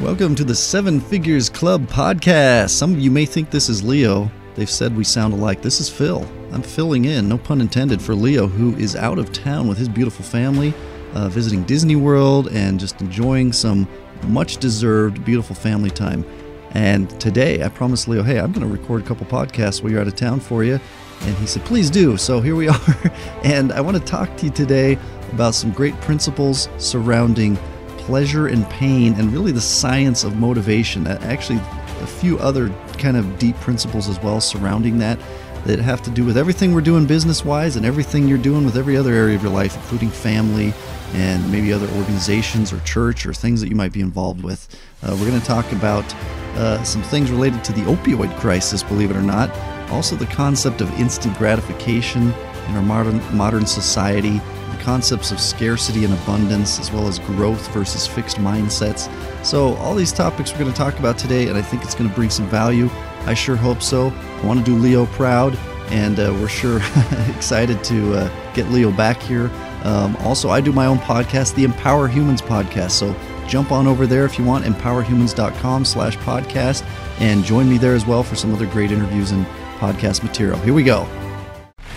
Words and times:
Welcome 0.00 0.34
to 0.36 0.44
the 0.44 0.54
Seven 0.54 0.98
Figures 0.98 1.50
Club 1.50 1.86
podcast. 1.86 2.70
Some 2.70 2.94
of 2.94 3.00
you 3.00 3.10
may 3.10 3.26
think 3.26 3.50
this 3.50 3.68
is 3.68 3.82
Leo. 3.84 4.30
They've 4.54 4.68
said 4.68 4.96
we 4.96 5.04
sound 5.04 5.34
alike. 5.34 5.60
This 5.60 5.78
is 5.78 5.90
Phil. 5.90 6.26
I'm 6.52 6.62
filling 6.62 7.04
in, 7.04 7.28
no 7.28 7.36
pun 7.36 7.60
intended, 7.60 8.00
for 8.00 8.14
Leo, 8.14 8.46
who 8.46 8.74
is 8.76 8.96
out 8.96 9.18
of 9.18 9.30
town 9.30 9.68
with 9.68 9.76
his 9.76 9.90
beautiful 9.90 10.24
family, 10.24 10.72
uh, 11.12 11.28
visiting 11.28 11.64
Disney 11.64 11.96
World 11.96 12.48
and 12.48 12.80
just 12.80 12.98
enjoying 13.02 13.52
some 13.52 13.86
much 14.28 14.56
deserved, 14.56 15.22
beautiful 15.22 15.54
family 15.54 15.90
time. 15.90 16.24
And 16.70 17.10
today, 17.20 17.62
I 17.62 17.68
promised 17.68 18.08
Leo, 18.08 18.22
hey, 18.22 18.40
I'm 18.40 18.52
going 18.52 18.66
to 18.66 18.72
record 18.72 19.02
a 19.02 19.04
couple 19.04 19.26
podcasts 19.26 19.82
while 19.82 19.92
you're 19.92 20.00
out 20.00 20.08
of 20.08 20.16
town 20.16 20.40
for 20.40 20.64
you. 20.64 20.80
And 21.20 21.36
he 21.36 21.46
said, 21.46 21.62
please 21.66 21.90
do. 21.90 22.16
So 22.16 22.40
here 22.40 22.56
we 22.56 22.68
are. 22.70 23.12
and 23.44 23.70
I 23.70 23.82
want 23.82 23.98
to 23.98 24.02
talk 24.02 24.34
to 24.38 24.46
you 24.46 24.52
today 24.52 24.98
about 25.32 25.54
some 25.54 25.72
great 25.72 25.94
principles 26.00 26.70
surrounding 26.78 27.58
pleasure 28.06 28.46
and 28.46 28.68
pain 28.70 29.14
and 29.14 29.32
really 29.32 29.52
the 29.52 29.60
science 29.60 30.24
of 30.24 30.36
motivation. 30.36 31.06
Actually, 31.06 31.58
a 32.00 32.06
few 32.06 32.38
other 32.38 32.68
kind 32.98 33.16
of 33.16 33.38
deep 33.38 33.56
principles 33.56 34.08
as 34.08 34.18
well 34.20 34.40
surrounding 34.40 34.98
that 34.98 35.18
that 35.64 35.78
have 35.78 36.00
to 36.02 36.10
do 36.10 36.24
with 36.24 36.38
everything 36.38 36.72
we're 36.72 36.80
doing 36.80 37.06
business 37.06 37.44
wise 37.44 37.76
and 37.76 37.84
everything 37.84 38.26
you're 38.26 38.38
doing 38.38 38.64
with 38.64 38.76
every 38.76 38.96
other 38.96 39.12
area 39.12 39.36
of 39.36 39.42
your 39.42 39.52
life, 39.52 39.76
including 39.76 40.08
family 40.08 40.72
and 41.12 41.50
maybe 41.52 41.72
other 41.72 41.88
organizations 41.98 42.72
or 42.72 42.80
church 42.80 43.26
or 43.26 43.34
things 43.34 43.60
that 43.60 43.68
you 43.68 43.76
might 43.76 43.92
be 43.92 44.00
involved 44.00 44.42
with. 44.42 44.68
Uh, 45.02 45.14
we're 45.20 45.28
going 45.28 45.40
to 45.40 45.46
talk 45.46 45.70
about 45.72 46.14
uh, 46.54 46.82
some 46.82 47.02
things 47.02 47.30
related 47.30 47.62
to 47.64 47.72
the 47.72 47.82
opioid 47.82 48.34
crisis, 48.38 48.82
believe 48.82 49.10
it 49.10 49.16
or 49.16 49.22
not. 49.22 49.50
Also, 49.90 50.16
the 50.16 50.26
concept 50.26 50.80
of 50.80 50.90
instant 50.98 51.36
gratification 51.36 52.32
in 52.68 52.76
our 52.76 52.82
modern 52.82 53.20
modern 53.36 53.66
society 53.66 54.40
concepts 54.80 55.30
of 55.30 55.40
scarcity 55.40 56.04
and 56.04 56.12
abundance, 56.14 56.78
as 56.78 56.92
well 56.92 57.06
as 57.06 57.18
growth 57.18 57.72
versus 57.72 58.06
fixed 58.06 58.36
mindsets. 58.38 59.08
So, 59.44 59.74
all 59.76 59.94
these 59.94 60.12
topics 60.12 60.52
we're 60.52 60.58
going 60.58 60.72
to 60.72 60.76
talk 60.76 60.98
about 60.98 61.18
today, 61.18 61.48
and 61.48 61.56
I 61.56 61.62
think 61.62 61.82
it's 61.84 61.94
going 61.94 62.08
to 62.08 62.14
bring 62.14 62.30
some 62.30 62.48
value. 62.48 62.88
I 63.26 63.34
sure 63.34 63.56
hope 63.56 63.82
so. 63.82 64.08
I 64.08 64.46
want 64.46 64.58
to 64.58 64.64
do 64.64 64.76
Leo 64.76 65.06
proud, 65.06 65.56
and 65.90 66.18
uh, 66.18 66.34
we're 66.40 66.48
sure 66.48 66.76
excited 67.36 67.82
to 67.84 68.14
uh, 68.14 68.52
get 68.54 68.68
Leo 68.70 68.90
back 68.90 69.20
here. 69.22 69.50
Um, 69.84 70.16
also, 70.16 70.50
I 70.50 70.60
do 70.60 70.72
my 70.72 70.86
own 70.86 70.98
podcast, 70.98 71.54
the 71.54 71.64
Empower 71.64 72.08
Humans 72.08 72.42
podcast. 72.42 72.92
So, 72.92 73.14
jump 73.48 73.72
on 73.72 73.86
over 73.86 74.06
there 74.06 74.24
if 74.24 74.38
you 74.38 74.44
want, 74.44 74.64
empowerhumans.com 74.64 75.84
slash 75.84 76.16
podcast, 76.18 76.84
and 77.18 77.44
join 77.44 77.68
me 77.68 77.78
there 77.78 77.94
as 77.94 78.06
well 78.06 78.22
for 78.22 78.36
some 78.36 78.54
other 78.54 78.66
great 78.66 78.92
interviews 78.92 79.30
and 79.30 79.46
podcast 79.78 80.22
material. 80.22 80.58
Here 80.58 80.74
we 80.74 80.82
go. 80.82 81.08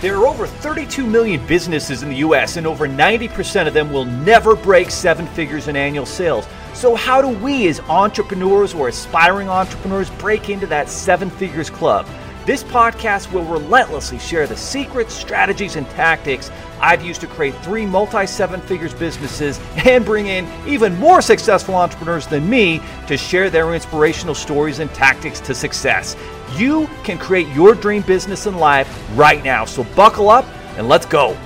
There 0.04 0.18
are 0.18 0.26
over 0.26 0.46
32 0.46 1.06
million 1.06 1.46
businesses 1.46 2.02
in 2.02 2.10
the 2.10 2.16
US, 2.16 2.58
and 2.58 2.66
over 2.66 2.86
90% 2.86 3.66
of 3.66 3.72
them 3.72 3.90
will 3.90 4.04
never 4.04 4.54
break 4.54 4.90
seven 4.90 5.26
figures 5.28 5.66
in 5.66 5.76
annual 5.76 6.04
sales. 6.04 6.46
So, 6.74 6.94
how 6.94 7.22
do 7.22 7.28
we, 7.28 7.68
as 7.68 7.80
entrepreneurs 7.88 8.74
or 8.74 8.88
aspiring 8.88 9.48
entrepreneurs, 9.48 10.10
break 10.10 10.50
into 10.50 10.66
that 10.66 10.90
seven 10.90 11.30
figures 11.30 11.70
club? 11.70 12.06
This 12.44 12.62
podcast 12.62 13.32
will 13.32 13.44
relentlessly 13.44 14.18
share 14.18 14.46
the 14.46 14.58
secrets, 14.58 15.14
strategies, 15.14 15.76
and 15.76 15.88
tactics 15.88 16.50
I've 16.82 17.02
used 17.02 17.22
to 17.22 17.26
create 17.26 17.54
three 17.62 17.86
multi 17.86 18.26
seven 18.26 18.60
figures 18.60 18.92
businesses 18.92 19.58
and 19.86 20.04
bring 20.04 20.26
in 20.26 20.46
even 20.68 20.94
more 20.96 21.22
successful 21.22 21.76
entrepreneurs 21.76 22.26
than 22.26 22.46
me 22.46 22.82
to 23.06 23.16
share 23.16 23.48
their 23.48 23.72
inspirational 23.72 24.34
stories 24.34 24.80
and 24.80 24.92
tactics 24.92 25.40
to 25.40 25.54
success. 25.54 26.14
You 26.56 26.88
can 27.02 27.18
create 27.18 27.48
your 27.48 27.74
dream 27.74 28.02
business 28.02 28.46
and 28.46 28.58
life 28.58 28.88
right 29.14 29.42
now. 29.42 29.64
So 29.64 29.84
buckle 29.96 30.28
up 30.28 30.46
and 30.76 30.88
let's 30.88 31.06
go. 31.06 31.36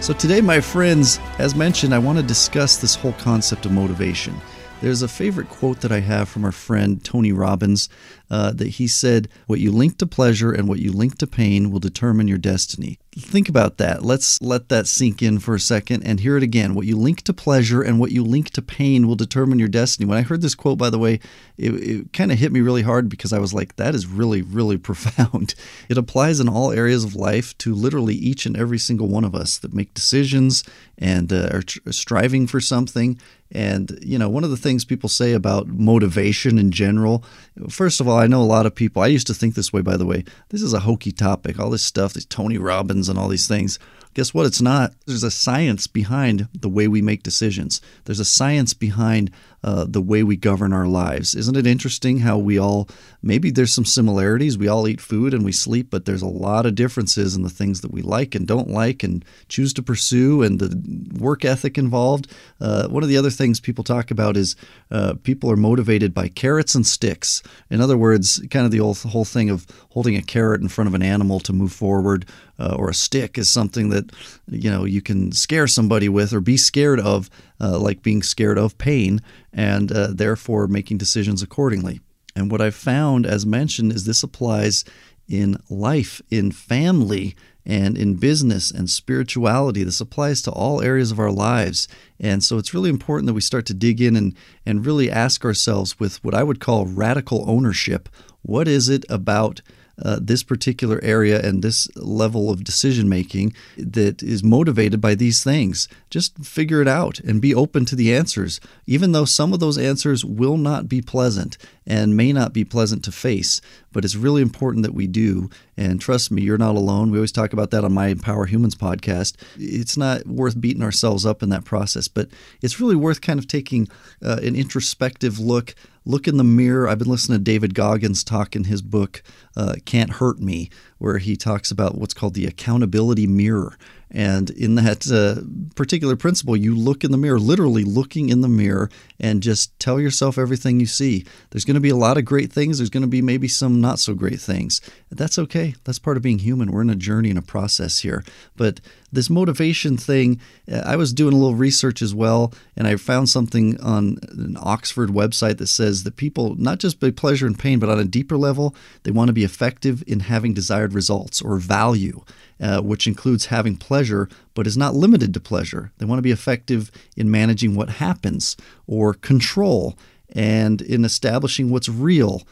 So, 0.00 0.12
today, 0.12 0.42
my 0.42 0.60
friends, 0.60 1.18
as 1.38 1.54
mentioned, 1.54 1.94
I 1.94 1.98
want 1.98 2.18
to 2.18 2.22
discuss 2.22 2.76
this 2.76 2.94
whole 2.94 3.14
concept 3.14 3.64
of 3.64 3.72
motivation. 3.72 4.38
There's 4.82 5.00
a 5.00 5.08
favorite 5.08 5.48
quote 5.48 5.80
that 5.80 5.90
I 5.90 6.00
have 6.00 6.28
from 6.28 6.44
our 6.44 6.52
friend 6.52 7.02
Tony 7.02 7.32
Robbins 7.32 7.88
uh, 8.30 8.52
that 8.52 8.68
he 8.68 8.86
said, 8.86 9.28
What 9.46 9.58
you 9.58 9.72
link 9.72 9.96
to 9.98 10.06
pleasure 10.06 10.52
and 10.52 10.68
what 10.68 10.80
you 10.80 10.92
link 10.92 11.16
to 11.18 11.26
pain 11.26 11.70
will 11.70 11.80
determine 11.80 12.28
your 12.28 12.38
destiny. 12.38 12.98
Think 13.18 13.48
about 13.48 13.78
that. 13.78 14.02
Let's 14.02 14.40
let 14.42 14.68
that 14.68 14.86
sink 14.86 15.22
in 15.22 15.38
for 15.38 15.54
a 15.54 15.60
second 15.60 16.02
and 16.02 16.20
hear 16.20 16.36
it 16.36 16.42
again. 16.42 16.74
What 16.74 16.84
you 16.84 16.98
link 16.98 17.22
to 17.22 17.32
pleasure 17.32 17.80
and 17.80 17.98
what 17.98 18.12
you 18.12 18.22
link 18.22 18.50
to 18.50 18.60
pain 18.60 19.08
will 19.08 19.14
determine 19.14 19.58
your 19.58 19.68
destiny. 19.68 20.06
When 20.06 20.18
I 20.18 20.22
heard 20.22 20.42
this 20.42 20.54
quote, 20.54 20.76
by 20.76 20.90
the 20.90 20.98
way, 20.98 21.20
it, 21.56 21.70
it 21.70 22.12
kind 22.12 22.30
of 22.30 22.38
hit 22.38 22.52
me 22.52 22.60
really 22.60 22.82
hard 22.82 23.08
because 23.08 23.32
I 23.32 23.38
was 23.38 23.54
like, 23.54 23.76
that 23.76 23.94
is 23.94 24.06
really, 24.06 24.42
really 24.42 24.76
profound. 24.76 25.54
It 25.88 25.96
applies 25.96 26.40
in 26.40 26.48
all 26.48 26.72
areas 26.72 27.04
of 27.04 27.16
life 27.16 27.56
to 27.58 27.74
literally 27.74 28.14
each 28.14 28.44
and 28.44 28.56
every 28.56 28.78
single 28.78 29.08
one 29.08 29.24
of 29.24 29.34
us 29.34 29.56
that 29.58 29.72
make 29.72 29.94
decisions 29.94 30.62
and 30.98 31.32
uh, 31.32 31.48
are 31.52 31.62
tr- 31.62 31.90
striving 31.90 32.46
for 32.46 32.60
something. 32.60 33.18
And, 33.52 33.98
you 34.02 34.18
know, 34.18 34.28
one 34.28 34.44
of 34.44 34.50
the 34.50 34.56
things 34.56 34.84
people 34.84 35.08
say 35.08 35.32
about 35.32 35.68
motivation 35.68 36.58
in 36.58 36.70
general, 36.72 37.24
first 37.68 38.00
of 38.00 38.08
all, 38.08 38.18
I 38.18 38.26
know 38.26 38.42
a 38.42 38.44
lot 38.44 38.66
of 38.66 38.74
people, 38.74 39.02
I 39.02 39.06
used 39.06 39.28
to 39.28 39.34
think 39.34 39.54
this 39.54 39.72
way, 39.72 39.82
by 39.82 39.96
the 39.96 40.06
way. 40.06 40.24
This 40.48 40.62
is 40.62 40.72
a 40.72 40.80
hokey 40.80 41.12
topic. 41.12 41.58
All 41.58 41.70
this 41.70 41.84
stuff, 41.84 42.12
these 42.12 42.26
Tony 42.26 42.58
Robbins 42.58 43.08
and 43.08 43.18
all 43.18 43.28
these 43.28 43.48
things. 43.48 43.78
Guess 44.16 44.32
what? 44.32 44.46
It's 44.46 44.62
not. 44.62 44.94
There's 45.04 45.22
a 45.22 45.30
science 45.30 45.86
behind 45.86 46.48
the 46.54 46.70
way 46.70 46.88
we 46.88 47.02
make 47.02 47.22
decisions. 47.22 47.82
There's 48.06 48.18
a 48.18 48.24
science 48.24 48.72
behind 48.72 49.30
uh, 49.62 49.84
the 49.86 50.00
way 50.00 50.22
we 50.22 50.36
govern 50.36 50.72
our 50.72 50.86
lives. 50.86 51.34
Isn't 51.34 51.56
it 51.56 51.66
interesting 51.66 52.20
how 52.20 52.38
we 52.38 52.56
all, 52.56 52.88
maybe 53.20 53.50
there's 53.50 53.74
some 53.74 53.84
similarities. 53.84 54.56
We 54.56 54.68
all 54.68 54.88
eat 54.88 55.02
food 55.02 55.34
and 55.34 55.44
we 55.44 55.52
sleep, 55.52 55.88
but 55.90 56.06
there's 56.06 56.22
a 56.22 56.26
lot 56.26 56.64
of 56.64 56.74
differences 56.74 57.36
in 57.36 57.42
the 57.42 57.50
things 57.50 57.82
that 57.82 57.92
we 57.92 58.00
like 58.00 58.34
and 58.34 58.46
don't 58.46 58.70
like 58.70 59.02
and 59.02 59.22
choose 59.48 59.74
to 59.74 59.82
pursue 59.82 60.42
and 60.42 60.60
the 60.60 61.20
work 61.20 61.44
ethic 61.44 61.76
involved. 61.76 62.28
Uh, 62.58 62.88
one 62.88 63.02
of 63.02 63.10
the 63.10 63.18
other 63.18 63.28
things 63.28 63.60
people 63.60 63.84
talk 63.84 64.10
about 64.10 64.36
is 64.36 64.56
uh, 64.90 65.12
people 65.24 65.50
are 65.50 65.56
motivated 65.56 66.14
by 66.14 66.28
carrots 66.28 66.74
and 66.74 66.86
sticks. 66.86 67.42
In 67.68 67.82
other 67.82 67.98
words, 67.98 68.40
kind 68.50 68.64
of 68.64 68.70
the 68.70 68.80
old, 68.80 68.98
whole 68.98 69.26
thing 69.26 69.50
of 69.50 69.66
holding 69.90 70.16
a 70.16 70.22
carrot 70.22 70.62
in 70.62 70.68
front 70.68 70.88
of 70.88 70.94
an 70.94 71.02
animal 71.02 71.38
to 71.40 71.52
move 71.52 71.72
forward, 71.72 72.24
uh, 72.58 72.74
or 72.78 72.90
a 72.90 72.94
stick 72.94 73.38
is 73.38 73.50
something 73.50 73.90
that 73.90 74.12
you 74.48 74.70
know 74.70 74.84
you 74.84 75.02
can 75.02 75.32
scare 75.32 75.66
somebody 75.66 76.08
with 76.08 76.32
or 76.32 76.40
be 76.40 76.56
scared 76.56 77.00
of, 77.00 77.30
uh, 77.60 77.78
like 77.78 78.02
being 78.02 78.22
scared 78.22 78.58
of 78.58 78.78
pain 78.78 79.20
and 79.52 79.92
uh, 79.92 80.08
therefore 80.12 80.66
making 80.66 80.98
decisions 80.98 81.42
accordingly. 81.42 82.00
And 82.34 82.50
what 82.50 82.60
I've 82.60 82.74
found, 82.74 83.26
as 83.26 83.46
mentioned, 83.46 83.92
is 83.92 84.04
this 84.04 84.22
applies 84.22 84.84
in 85.28 85.56
life, 85.68 86.20
in 86.30 86.52
family, 86.52 87.34
and 87.64 87.98
in 87.98 88.14
business 88.14 88.70
and 88.70 88.88
spirituality. 88.88 89.82
This 89.82 90.00
applies 90.00 90.40
to 90.42 90.52
all 90.52 90.80
areas 90.80 91.10
of 91.10 91.18
our 91.18 91.32
lives. 91.32 91.88
And 92.20 92.44
so 92.44 92.58
it's 92.58 92.72
really 92.72 92.90
important 92.90 93.26
that 93.26 93.34
we 93.34 93.40
start 93.40 93.66
to 93.66 93.74
dig 93.74 94.00
in 94.00 94.14
and, 94.14 94.36
and 94.64 94.86
really 94.86 95.10
ask 95.10 95.44
ourselves 95.44 95.98
with 95.98 96.22
what 96.22 96.34
I 96.34 96.44
would 96.44 96.60
call 96.60 96.86
radical 96.86 97.44
ownership 97.50 98.08
what 98.42 98.68
is 98.68 98.88
it 98.88 99.04
about 99.08 99.60
uh, 100.02 100.18
this 100.20 100.42
particular 100.42 101.00
area 101.02 101.40
and 101.40 101.62
this 101.62 101.88
level 101.96 102.50
of 102.50 102.64
decision 102.64 103.08
making 103.08 103.54
that 103.76 104.22
is 104.22 104.42
motivated 104.42 105.00
by 105.00 105.14
these 105.14 105.42
things. 105.42 105.88
Just 106.10 106.38
figure 106.44 106.82
it 106.82 106.88
out 106.88 107.18
and 107.20 107.40
be 107.40 107.54
open 107.54 107.84
to 107.86 107.96
the 107.96 108.14
answers, 108.14 108.60
even 108.86 109.12
though 109.12 109.24
some 109.24 109.52
of 109.52 109.60
those 109.60 109.78
answers 109.78 110.24
will 110.24 110.56
not 110.56 110.88
be 110.88 111.00
pleasant 111.00 111.56
and 111.86 112.16
may 112.16 112.32
not 112.32 112.52
be 112.52 112.64
pleasant 112.64 113.04
to 113.04 113.12
face. 113.12 113.60
But 113.92 114.04
it's 114.04 114.16
really 114.16 114.42
important 114.42 114.82
that 114.82 114.94
we 114.94 115.06
do. 115.06 115.48
And 115.76 116.00
trust 116.00 116.30
me, 116.30 116.42
you're 116.42 116.58
not 116.58 116.76
alone. 116.76 117.10
We 117.10 117.18
always 117.18 117.32
talk 117.32 117.52
about 117.52 117.70
that 117.70 117.84
on 117.84 117.92
my 117.92 118.08
Empower 118.08 118.46
Humans 118.46 118.74
podcast. 118.74 119.36
It's 119.56 119.96
not 119.96 120.26
worth 120.26 120.60
beating 120.60 120.82
ourselves 120.82 121.24
up 121.24 121.42
in 121.42 121.48
that 121.50 121.64
process, 121.64 122.08
but 122.08 122.28
it's 122.60 122.80
really 122.80 122.96
worth 122.96 123.20
kind 123.20 123.38
of 123.38 123.46
taking 123.46 123.88
uh, 124.22 124.40
an 124.42 124.56
introspective 124.56 125.38
look 125.38 125.74
look 126.06 126.26
in 126.26 126.36
the 126.36 126.44
mirror. 126.44 126.88
I've 126.88 127.00
been 127.00 127.10
listening 127.10 127.38
to 127.38 127.44
David 127.44 127.74
Goggins 127.74 128.24
talk 128.24 128.56
in 128.56 128.64
his 128.64 128.80
book, 128.80 129.22
uh, 129.56 129.74
Can't 129.84 130.12
Hurt 130.12 130.38
Me, 130.38 130.70
where 130.98 131.18
he 131.18 131.36
talks 131.36 131.70
about 131.70 131.98
what's 131.98 132.14
called 132.14 132.34
the 132.34 132.46
accountability 132.46 133.26
mirror. 133.26 133.76
And 134.10 134.50
in 134.50 134.76
that 134.76 135.10
uh, 135.10 135.42
particular 135.74 136.16
principle, 136.16 136.56
you 136.56 136.76
look 136.76 137.02
in 137.02 137.10
the 137.10 137.18
mirror, 137.18 137.40
literally 137.40 137.82
looking 137.82 138.28
in 138.28 138.40
the 138.40 138.48
mirror, 138.48 138.88
and 139.18 139.42
just 139.42 139.76
tell 139.80 140.00
yourself 140.00 140.38
everything 140.38 140.78
you 140.78 140.86
see. 140.86 141.24
There's 141.50 141.64
going 141.64 141.74
to 141.74 141.80
be 141.80 141.90
a 141.90 141.96
lot 141.96 142.16
of 142.16 142.24
great 142.24 142.52
things. 142.52 142.78
There's 142.78 142.90
going 142.90 143.02
to 143.02 143.08
be 143.08 143.22
maybe 143.22 143.48
some 143.48 143.80
not 143.80 143.98
so 143.98 144.14
great 144.14 144.40
things. 144.40 144.80
That's 145.10 145.38
okay. 145.40 145.74
That's 145.84 145.98
part 145.98 146.16
of 146.16 146.22
being 146.22 146.38
human. 146.38 146.70
We're 146.70 146.82
in 146.82 146.90
a 146.90 146.94
journey 146.94 147.30
and 147.30 147.38
a 147.38 147.42
process 147.42 147.98
here. 147.98 148.22
But 148.56 148.80
this 149.10 149.28
motivation 149.28 149.96
thing, 149.96 150.40
uh, 150.70 150.82
I 150.84 150.96
was 150.96 151.12
doing 151.12 151.32
a 151.32 151.36
little 151.36 151.54
research 151.54 152.02
as 152.02 152.14
well, 152.14 152.52
and 152.76 152.86
I 152.86 152.96
found 152.96 153.28
something 153.28 153.80
on 153.80 154.18
an 154.30 154.56
Oxford 154.60 155.10
website 155.10 155.58
that 155.58 155.68
says 155.68 156.04
that 156.04 156.16
people, 156.16 156.54
not 156.56 156.78
just 156.78 157.00
by 157.00 157.10
pleasure 157.10 157.46
and 157.46 157.58
pain, 157.58 157.78
but 157.78 157.88
on 157.88 157.98
a 157.98 158.04
deeper 158.04 158.36
level, 158.36 158.74
they 159.02 159.10
want 159.10 159.28
to 159.28 159.34
be 159.34 159.44
effective 159.44 160.04
in 160.06 160.20
having 160.20 160.54
desired 160.54 160.92
results 160.92 161.40
or 161.42 161.56
value, 161.56 162.22
uh, 162.60 162.80
which 162.80 163.06
includes 163.06 163.46
having 163.46 163.76
pleasure, 163.76 164.28
but 164.54 164.66
is 164.66 164.76
not 164.76 164.94
limited 164.94 165.34
to 165.34 165.40
pleasure. 165.40 165.92
They 165.98 166.06
want 166.06 166.18
to 166.18 166.22
be 166.22 166.30
effective 166.30 166.90
in 167.16 167.30
managing 167.30 167.74
what 167.74 167.88
happens 167.90 168.56
or 168.86 169.14
control 169.14 169.96
and 170.30 170.80
in 170.82 171.04
establishing 171.04 171.70
what's 171.70 171.88
real 171.88 172.42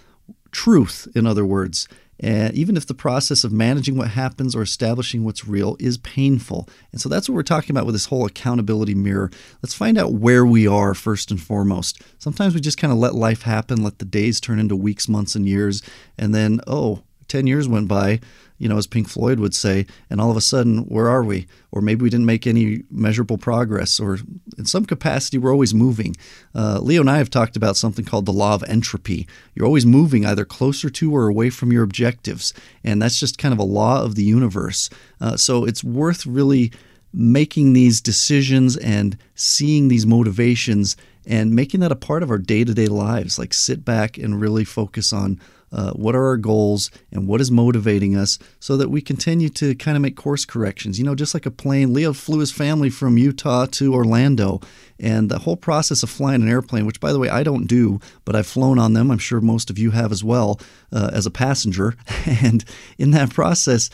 truth, 0.53 1.09
in 1.15 1.27
other 1.27 1.45
words. 1.45 1.89
And 2.21 2.55
even 2.55 2.77
if 2.77 2.87
the 2.87 2.95
process 2.95 3.43
of 3.43 3.53
managing 3.53 3.97
what 3.97 4.09
happens 4.09 4.55
or 4.55 4.63
establishing 4.63 5.25
what's 5.25 5.47
real 5.47 5.77
is 5.81 5.99
painful. 5.99 6.69
And 6.93 7.01
so 7.01 7.09
that's 7.09 7.29
what 7.29 7.35
we're 7.35 7.43
talking 7.43 7.71
about 7.71 7.87
with 7.87 7.95
this 7.95 8.07
whole 8.07 8.25
accountability 8.25 8.95
mirror. 8.95 9.31
Let's 9.63 9.75
find 9.75 9.99
out 9.99 10.13
where 10.13 10.47
we 10.47 10.67
are 10.67 10.95
first 10.95 11.31
and 11.31 11.43
foremost. 11.43 12.03
Sometimes 12.19 12.55
we 12.55 12.61
just 12.61 12.79
kind 12.79 12.93
of 12.93 12.99
let 12.99 13.15
life 13.15 13.43
happen, 13.43 13.83
let 13.83 13.99
the 13.99 14.05
days 14.05 14.41
turn 14.41 14.61
into 14.61 14.77
weeks, 14.77 15.09
months, 15.09 15.35
and 15.35 15.49
years. 15.49 15.83
And 16.17 16.33
then, 16.35 16.61
oh, 16.69 17.03
10 17.35 17.47
years 17.47 17.69
went 17.69 17.89
by 17.89 18.21
you 18.59 18.69
know, 18.69 18.79
as 18.79 18.87
Pink 18.87 19.09
Floyd 19.09 19.41
would 19.41 19.55
say, 19.55 19.87
and 20.09 20.21
all 20.21 20.31
of 20.31 20.37
a 20.37 20.41
sudden, 20.41 20.85
where 20.85 21.09
are 21.09 21.25
we? 21.25 21.47
Or 21.73 21.83
maybe 21.83 22.03
we 22.03 22.11
didn't 22.11 22.27
make 22.27 22.47
any 22.47 22.85
measurable 22.91 23.37
progress, 23.37 23.99
or 23.99 24.19
in 24.57 24.65
some 24.65 24.87
capacity, 24.87 25.39
we're 25.39 25.53
always 25.53 25.75
moving. 25.75 26.15
Uh, 26.55 26.79
Leo 26.81 27.01
and 27.01 27.11
I 27.11 27.19
have 27.19 27.31
talked 27.31 27.57
about 27.57 27.77
something 27.77 28.05
called 28.05 28.27
the 28.27 28.33
law 28.33 28.55
of 28.55 28.63
entropy. 28.65 29.27
You're 29.55 29.67
always 29.67 29.85
moving 29.85 30.25
either 30.25 30.45
closer 30.45 30.89
to 30.89 31.15
or 31.15 31.29
away 31.29 31.51
from 31.51 31.73
your 31.73 31.83
objectives, 31.83 32.55
and 32.85 33.03
that's 33.03 33.19
just 33.19 33.39
kind 33.39 33.53
of 33.53 33.59
a 33.59 33.65
law 33.65 34.03
of 34.03 34.15
the 34.15 34.25
universe. 34.25 34.89
Uh, 35.21 35.37
so 35.37 35.65
it's 35.65 35.83
worth 35.83 36.25
really 36.25 36.71
making 37.13 37.73
these 37.73 38.01
decisions 38.01 38.77
and 38.77 39.19
seeing 39.35 39.89
these 39.89 40.07
motivations 40.07 40.97
and 41.27 41.55
making 41.55 41.81
that 41.81 41.93
a 41.93 41.97
part 41.97 42.23
of 42.23 42.31
our 42.31 42.39
day 42.39 42.65
to 42.65 42.75
day 42.75 42.87
lives. 42.87 43.39
Like 43.39 43.53
sit 43.53 43.85
back 43.85 44.17
and 44.17 44.41
really 44.41 44.65
focus 44.65 45.13
on 45.13 45.41
uh, 45.75 45.91
what 45.93 46.15
are 46.15 46.27
our 46.29 46.37
goals 46.37 46.91
and 47.11 47.27
what 47.27 47.41
is 47.41 47.51
motivating 47.51 48.17
us 48.17 48.39
so 48.61 48.77
that 48.77 48.91
we 48.91 49.01
continue 49.01 49.49
to 49.49 49.75
kind 49.75 49.97
of 49.97 50.03
make 50.03 50.17
course 50.17 50.45
corrections. 50.45 50.99
You 50.99 51.05
know, 51.05 51.17
just 51.17 51.35
like 51.35 51.47
a 51.47 51.51
plane, 51.51 51.93
Leo 51.93 52.13
flew 52.13 52.39
his 52.39 52.53
family 52.53 52.91
from 52.91 53.19
Utah 53.19 53.67
to 53.67 53.93
Orlando. 53.93 54.61
And 55.01 55.29
the 55.29 55.41
whole 55.41 55.57
process 55.57 56.05
of 56.05 56.11
flying 56.11 56.43
an 56.43 56.49
airplane, 56.49 56.87
which 56.87 57.01
by 57.01 57.13
the 57.13 57.19
way, 57.19 57.29
I 57.29 57.43
don't 57.43 57.67
do, 57.67 57.99
but 58.25 58.37
I've 58.37 58.47
flown 58.47 58.79
on 58.79 58.93
them. 58.93 59.11
I'm 59.11 59.19
sure 59.19 59.41
most 59.41 59.69
of 59.69 59.79
you 59.79 59.91
have 59.91 60.13
as 60.13 60.23
well 60.23 60.61
uh, 60.93 61.11
as 61.13 61.27
a 61.27 61.31
passenger. 61.31 61.97
and 62.27 62.65
in 62.97 63.11
that 63.11 63.31
process, 63.31 63.91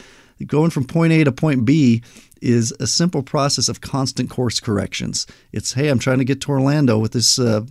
going 0.47 0.71
from 0.71 0.85
point 0.85 1.15
A 1.15 1.25
to 1.25 1.32
point 1.32 1.65
B 1.65 2.03
is 2.43 2.75
a 2.79 2.87
simple 2.87 3.23
process 3.23 3.71
of 3.71 3.81
constant 3.81 4.29
course 4.29 4.61
corrections. 4.61 5.27
It's, 5.53 5.73
hey, 5.73 5.88
I'm 5.88 5.99
trying 5.99 6.19
to 6.19 6.25
get 6.25 6.43
to 6.43 6.50
Orlando 6.50 6.99
with 6.99 7.12
this. 7.12 7.38
Uh, 7.38 7.62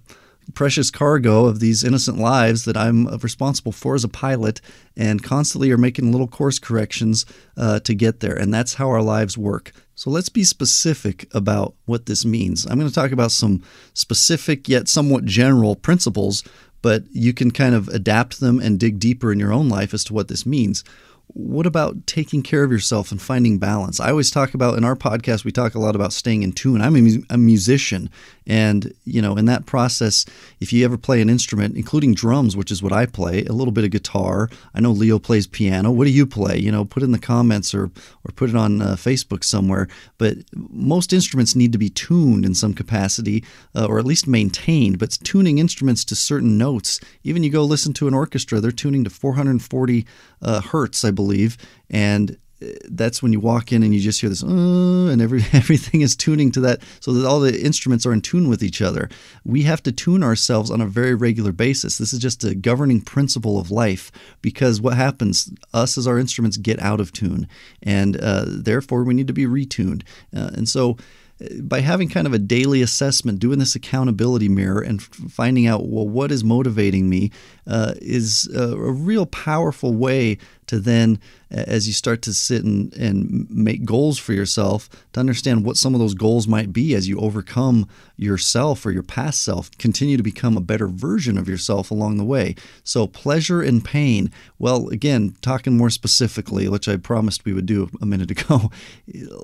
precious 0.53 0.91
cargo 0.91 1.45
of 1.45 1.59
these 1.59 1.83
innocent 1.83 2.17
lives 2.17 2.65
that 2.65 2.77
I'm 2.77 3.07
responsible 3.17 3.71
for 3.71 3.95
as 3.95 4.03
a 4.03 4.09
pilot, 4.09 4.61
and 4.95 5.23
constantly 5.23 5.71
are 5.71 5.77
making 5.77 6.11
little 6.11 6.27
course 6.27 6.59
corrections 6.59 7.25
uh, 7.57 7.79
to 7.81 7.93
get 7.93 8.19
there. 8.19 8.35
And 8.35 8.53
that's 8.53 8.75
how 8.75 8.89
our 8.89 9.01
lives 9.01 9.37
work. 9.37 9.71
So 9.95 10.09
let's 10.09 10.29
be 10.29 10.43
specific 10.43 11.27
about 11.33 11.75
what 11.85 12.05
this 12.05 12.23
means. 12.23 12.65
I'm 12.65 12.79
going 12.79 12.89
to 12.89 12.95
talk 12.95 13.11
about 13.11 13.31
some 13.31 13.63
specific 13.93 14.69
yet 14.69 14.87
somewhat 14.87 15.25
general 15.25 15.75
principles, 15.75 16.43
but 16.81 17.03
you 17.11 17.33
can 17.33 17.51
kind 17.51 17.75
of 17.75 17.89
adapt 17.89 18.39
them 18.39 18.59
and 18.59 18.79
dig 18.79 18.99
deeper 18.99 19.31
in 19.31 19.39
your 19.39 19.51
own 19.51 19.67
life 19.67 19.93
as 19.93 20.03
to 20.05 20.13
what 20.13 20.29
this 20.29 20.45
means 20.45 20.83
what 21.33 21.67
about 21.67 22.07
taking 22.07 22.41
care 22.41 22.63
of 22.63 22.71
yourself 22.71 23.11
and 23.11 23.21
finding 23.21 23.59
balance? 23.59 23.99
I 23.99 24.09
always 24.09 24.31
talk 24.31 24.53
about 24.55 24.77
in 24.77 24.83
our 24.83 24.95
podcast, 24.95 25.45
we 25.45 25.51
talk 25.51 25.75
a 25.75 25.79
lot 25.79 25.95
about 25.95 26.11
staying 26.11 26.41
in 26.41 26.51
tune. 26.51 26.81
I'm 26.81 26.95
a, 26.95 27.33
a, 27.33 27.37
musician, 27.37 28.09
and 28.47 28.91
you 29.05 29.21
know, 29.21 29.35
in 29.37 29.45
that 29.45 29.67
process, 29.67 30.25
if 30.59 30.73
you 30.73 30.83
ever 30.83 30.97
play 30.97 31.21
an 31.21 31.29
instrument, 31.29 31.77
including 31.77 32.15
drums, 32.15 32.57
which 32.57 32.71
is 32.71 32.81
what 32.81 32.91
I 32.91 33.05
play, 33.05 33.45
a 33.45 33.53
little 33.53 33.71
bit 33.71 33.83
of 33.83 33.91
guitar. 33.91 34.49
I 34.73 34.81
know 34.81 34.91
Leo 34.91 35.19
plays 35.19 35.45
piano. 35.45 35.91
What 35.91 36.05
do 36.05 36.11
you 36.11 36.25
play? 36.25 36.57
You 36.57 36.71
know, 36.71 36.83
put 36.83 37.03
in 37.03 37.11
the 37.11 37.19
comments 37.19 37.75
or 37.75 37.85
or 37.85 38.31
put 38.35 38.49
it 38.49 38.55
on 38.55 38.81
uh, 38.81 38.95
Facebook 38.95 39.43
somewhere. 39.43 39.87
But 40.17 40.37
most 40.55 41.13
instruments 41.13 41.55
need 41.55 41.71
to 41.73 41.77
be 41.77 41.89
tuned 41.89 42.43
in 42.43 42.55
some 42.55 42.73
capacity, 42.73 43.43
uh, 43.75 43.85
or 43.85 43.99
at 43.99 44.05
least 44.05 44.27
maintained. 44.27 44.97
But 44.97 45.11
tuning 45.23 45.59
instruments 45.59 46.03
to 46.05 46.15
certain 46.15 46.57
notes, 46.57 46.99
even 47.23 47.43
you 47.43 47.51
go 47.51 47.63
listen 47.63 47.93
to 47.93 48.07
an 48.07 48.15
orchestra, 48.15 48.59
they're 48.59 48.71
tuning 48.71 49.03
to 49.03 49.09
440 49.11 50.05
uh, 50.41 50.61
hertz, 50.61 51.03
I 51.03 51.11
believe, 51.19 51.57
and 51.89 52.37
that's 52.89 53.23
when 53.23 53.31
you 53.31 53.39
walk 53.39 53.71
in 53.71 53.83
and 53.83 53.93
you 53.93 54.01
just 54.01 54.19
hear 54.19 54.29
this, 54.29 54.43
uh, 54.43 54.47
and 54.47 55.21
every 55.21 55.43
everything 55.53 56.01
is 56.01 56.15
tuning 56.15 56.51
to 56.51 56.59
that, 56.61 56.81
so 56.99 57.13
that 57.13 57.27
all 57.27 57.39
the 57.39 57.61
instruments 57.61 58.05
are 58.05 58.13
in 58.13 58.21
tune 58.21 58.49
with 58.49 58.63
each 58.63 58.81
other. 58.81 59.09
We 59.45 59.63
have 59.63 59.81
to 59.83 59.91
tune 59.91 60.23
ourselves 60.23 60.69
on 60.69 60.81
a 60.81 60.85
very 60.85 61.15
regular 61.15 61.51
basis. 61.51 61.97
This 61.97 62.13
is 62.13 62.19
just 62.19 62.43
a 62.43 62.55
governing 62.55 63.01
principle 63.01 63.59
of 63.59 63.71
life 63.71 64.11
because 64.41 64.81
what 64.81 64.95
happens, 64.95 65.51
us 65.73 65.97
as 65.97 66.07
our 66.07 66.19
instruments 66.19 66.57
get 66.57 66.79
out 66.81 66.99
of 66.99 67.13
tune, 67.13 67.47
and 67.81 68.17
uh, 68.17 68.45
therefore 68.47 69.03
we 69.03 69.13
need 69.13 69.27
to 69.27 69.33
be 69.33 69.45
retuned. 69.45 70.03
Uh, 70.35 70.51
and 70.53 70.67
so 70.67 70.97
by 71.61 71.79
having 71.79 72.09
kind 72.09 72.27
of 72.27 72.33
a 72.33 72.39
daily 72.39 72.81
assessment, 72.81 73.39
doing 73.39 73.59
this 73.59 73.75
accountability 73.75 74.49
mirror, 74.49 74.81
and 74.81 75.01
finding 75.01 75.67
out, 75.67 75.87
well, 75.87 76.07
what 76.07 76.31
is 76.31 76.43
motivating 76.43 77.09
me, 77.09 77.31
uh, 77.65 77.93
is 78.01 78.49
a, 78.53 78.63
a, 78.63 78.91
real 78.91 79.25
powerful 79.25 79.93
way 79.93 80.37
to 80.69 80.79
then, 80.79 81.19
as 81.49 81.87
you 81.87 81.93
start 81.93 82.21
to 82.21 82.33
sit 82.33 82.63
and, 82.63 82.93
and 82.93 83.49
make 83.49 83.83
goals 83.83 84.19
for 84.19 84.33
yourself, 84.33 84.87
to 85.13 85.19
understand 85.19 85.65
what 85.65 85.77
some 85.77 85.95
of 85.95 85.99
those 85.99 86.13
goals 86.13 86.47
might 86.47 86.71
be 86.71 86.93
as 86.93 87.07
you 87.07 87.19
overcome 87.19 87.87
yourself 88.17 88.85
or 88.85 88.91
your 88.91 89.03
past 89.03 89.41
self, 89.41 89.71
continue 89.79 90.15
to 90.15 90.21
become 90.21 90.55
a 90.55 90.61
better 90.61 90.87
version 90.87 91.39
of 91.39 91.49
yourself 91.49 91.89
along 91.89 92.17
the 92.17 92.23
way. 92.23 92.55
So, 92.83 93.07
pleasure 93.07 93.63
and 93.63 93.83
pain. 93.83 94.31
Well, 94.59 94.89
again, 94.89 95.35
talking 95.41 95.75
more 95.75 95.89
specifically, 95.89 96.69
which 96.69 96.87
I 96.87 96.97
promised 96.97 97.45
we 97.45 97.53
would 97.53 97.65
do 97.65 97.89
a 98.01 98.05
minute 98.05 98.29
ago, 98.39 98.69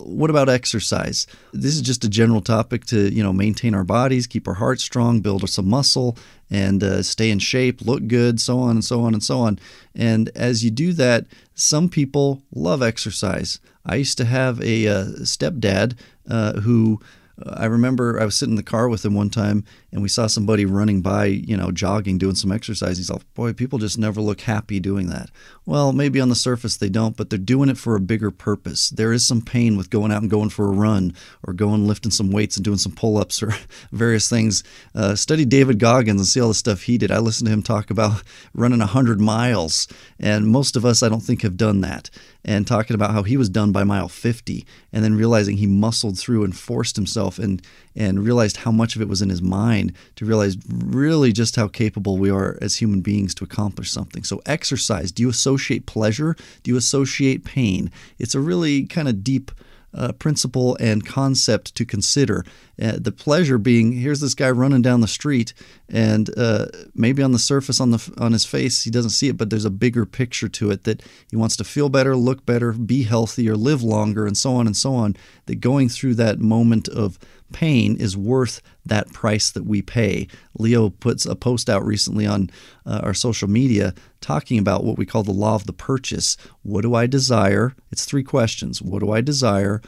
what 0.03 0.29
about 0.29 0.47
exercise? 0.47 1.25
This 1.53 1.73
is 1.73 1.81
just 1.81 2.03
a 2.03 2.09
general 2.09 2.41
topic 2.41 2.85
to, 2.85 3.11
you 3.11 3.23
know, 3.23 3.33
maintain 3.33 3.73
our 3.73 3.83
bodies, 3.83 4.27
keep 4.27 4.47
our 4.47 4.53
hearts 4.53 4.83
strong, 4.83 5.21
build 5.21 5.49
some 5.49 5.67
muscle, 5.67 6.17
and 6.49 6.83
uh, 6.83 7.01
stay 7.03 7.31
in 7.31 7.39
shape, 7.39 7.81
look 7.81 8.07
good, 8.07 8.39
so 8.39 8.59
on 8.59 8.71
and 8.71 8.85
so 8.85 9.01
on 9.01 9.13
and 9.13 9.23
so 9.23 9.39
on. 9.39 9.59
And 9.95 10.29
as 10.35 10.63
you 10.63 10.71
do 10.71 10.93
that, 10.93 11.25
some 11.55 11.89
people 11.89 12.41
love 12.53 12.81
exercise. 12.81 13.59
I 13.85 13.95
used 13.95 14.17
to 14.17 14.25
have 14.25 14.61
a 14.61 14.87
uh, 14.87 15.05
stepdad 15.23 15.95
uh, 16.29 16.53
who 16.61 16.99
I 17.43 17.65
remember 17.65 18.19
I 18.19 18.25
was 18.25 18.35
sitting 18.35 18.53
in 18.53 18.57
the 18.57 18.63
car 18.63 18.87
with 18.87 19.03
him 19.03 19.13
one 19.13 19.29
time 19.29 19.65
and 19.95 20.01
we 20.01 20.09
saw 20.09 20.27
somebody 20.27 20.65
running 20.65 20.99
by, 20.99 21.23
you 21.23 21.55
know, 21.55 21.71
jogging, 21.71 22.17
doing 22.17 22.35
some 22.35 22.51
exercise. 22.51 22.97
He's 22.97 23.09
like, 23.09 23.33
boy, 23.33 23.53
people 23.53 23.79
just 23.79 23.97
never 23.97 24.19
look 24.19 24.41
happy 24.41 24.81
doing 24.81 25.07
that. 25.07 25.29
Well, 25.65 25.93
maybe 25.93 26.19
on 26.19 26.27
the 26.27 26.35
surface 26.35 26.75
they 26.75 26.89
don't, 26.89 27.15
but 27.15 27.29
they're 27.29 27.39
doing 27.39 27.69
it 27.69 27.77
for 27.77 27.95
a 27.95 28.01
bigger 28.01 28.29
purpose. 28.29 28.89
There 28.89 29.13
is 29.13 29.25
some 29.25 29.41
pain 29.41 29.77
with 29.77 29.89
going 29.89 30.11
out 30.11 30.21
and 30.21 30.29
going 30.29 30.49
for 30.49 30.65
a 30.65 30.75
run 30.75 31.13
or 31.43 31.53
going 31.53 31.87
lifting 31.87 32.11
some 32.11 32.29
weights 32.29 32.57
and 32.57 32.65
doing 32.65 32.77
some 32.77 32.91
pull 32.91 33.17
ups 33.17 33.41
or 33.41 33.55
various 33.93 34.29
things. 34.29 34.65
Uh, 34.93 35.15
study 35.15 35.45
David 35.45 35.79
Goggins 35.79 36.19
and 36.19 36.27
see 36.27 36.41
all 36.41 36.49
the 36.49 36.55
stuff 36.55 36.81
he 36.81 36.97
did. 36.97 37.09
I 37.09 37.19
listened 37.19 37.47
to 37.47 37.53
him 37.53 37.63
talk 37.63 37.89
about 37.89 38.21
running 38.53 38.79
100 38.79 39.21
miles, 39.21 39.87
and 40.19 40.45
most 40.45 40.75
of 40.75 40.83
us, 40.83 41.03
I 41.03 41.07
don't 41.07 41.23
think, 41.23 41.41
have 41.43 41.55
done 41.55 41.79
that 41.81 42.09
and 42.45 42.67
talking 42.67 42.93
about 42.93 43.11
how 43.11 43.23
he 43.23 43.35
was 43.35 43.49
done 43.49 43.71
by 43.71 43.83
mile 43.83 44.07
50 44.07 44.65
and 44.93 45.03
then 45.03 45.15
realizing 45.15 45.57
he 45.57 45.67
muscled 45.67 46.17
through 46.17 46.43
and 46.43 46.55
forced 46.55 46.95
himself 46.95 47.39
and 47.39 47.61
and 47.95 48.23
realized 48.23 48.57
how 48.57 48.71
much 48.71 48.95
of 48.95 49.01
it 49.01 49.07
was 49.07 49.21
in 49.21 49.29
his 49.29 49.41
mind 49.41 49.84
to 50.15 50.25
realize 50.25 50.57
really 50.69 51.31
just 51.31 51.55
how 51.55 51.67
capable 51.67 52.17
we 52.17 52.29
are 52.29 52.57
as 52.61 52.75
human 52.77 53.01
beings 53.01 53.35
to 53.35 53.43
accomplish 53.43 53.91
something. 53.91 54.23
So 54.23 54.41
exercise, 54.45 55.11
do 55.11 55.23
you 55.23 55.29
associate 55.29 55.85
pleasure? 55.85 56.35
Do 56.63 56.71
you 56.71 56.77
associate 56.77 57.43
pain? 57.43 57.91
It's 58.19 58.35
a 58.35 58.39
really 58.39 58.85
kind 58.85 59.07
of 59.07 59.23
deep 59.23 59.51
uh, 59.95 60.11
principle 60.13 60.75
and 60.79 61.05
concept 61.05 61.73
to 61.75 61.85
consider. 61.85 62.45
Uh, 62.81 62.97
the 62.97 63.11
pleasure 63.11 63.57
being 63.57 63.93
here's 63.93 64.19
this 64.19 64.33
guy 64.33 64.49
running 64.49 64.81
down 64.81 65.01
the 65.01 65.07
street, 65.07 65.53
and 65.87 66.29
uh, 66.37 66.65
maybe 66.93 67.21
on 67.21 67.31
the 67.31 67.39
surface 67.39 67.79
on 67.79 67.91
the 67.91 68.13
on 68.17 68.31
his 68.31 68.45
face 68.45 68.83
he 68.83 68.91
doesn't 68.91 69.11
see 69.11 69.27
it, 69.27 69.37
but 69.37 69.49
there's 69.49 69.65
a 69.65 69.69
bigger 69.69 70.05
picture 70.05 70.47
to 70.49 70.71
it 70.71 70.83
that 70.83 71.03
he 71.29 71.35
wants 71.35 71.55
to 71.57 71.63
feel 71.63 71.89
better, 71.89 72.15
look 72.15 72.45
better, 72.45 72.71
be 72.71 73.03
healthier, 73.03 73.55
live 73.55 73.83
longer, 73.83 74.25
and 74.25 74.37
so 74.37 74.55
on 74.55 74.65
and 74.65 74.75
so 74.75 74.95
on. 74.95 75.15
That 75.45 75.55
going 75.55 75.89
through 75.89 76.15
that 76.15 76.39
moment 76.39 76.87
of 76.87 77.19
pain 77.53 77.95
is 77.97 78.17
worth 78.17 78.61
that 78.85 79.13
price 79.13 79.51
that 79.51 79.65
we 79.65 79.81
pay. 79.81 80.27
Leo 80.57 80.89
puts 80.89 81.25
a 81.25 81.35
post 81.35 81.69
out 81.69 81.85
recently 81.85 82.25
on 82.25 82.49
uh, 82.85 83.01
our 83.03 83.13
social 83.13 83.47
media 83.47 83.93
talking 84.21 84.57
about 84.57 84.83
what 84.83 84.97
we 84.97 85.05
call 85.05 85.23
the 85.23 85.31
law 85.31 85.55
of 85.55 85.65
the 85.65 85.73
purchase. 85.73 86.37
What 86.63 86.81
do 86.81 86.95
I 86.95 87.05
desire? 87.05 87.75
It's 87.91 88.05
three 88.05 88.23
questions. 88.23 88.81
What 88.81 88.99
do 88.99 89.11
I 89.11 89.21
desire? 89.21 89.81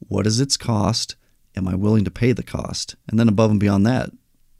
What 0.00 0.26
is 0.26 0.40
its 0.40 0.56
cost? 0.56 1.16
Am 1.56 1.66
I 1.66 1.74
willing 1.74 2.04
to 2.04 2.10
pay 2.10 2.32
the 2.32 2.42
cost? 2.42 2.94
And 3.08 3.18
then 3.18 3.28
above 3.28 3.50
and 3.50 3.58
beyond 3.58 3.86
that, 3.86 4.10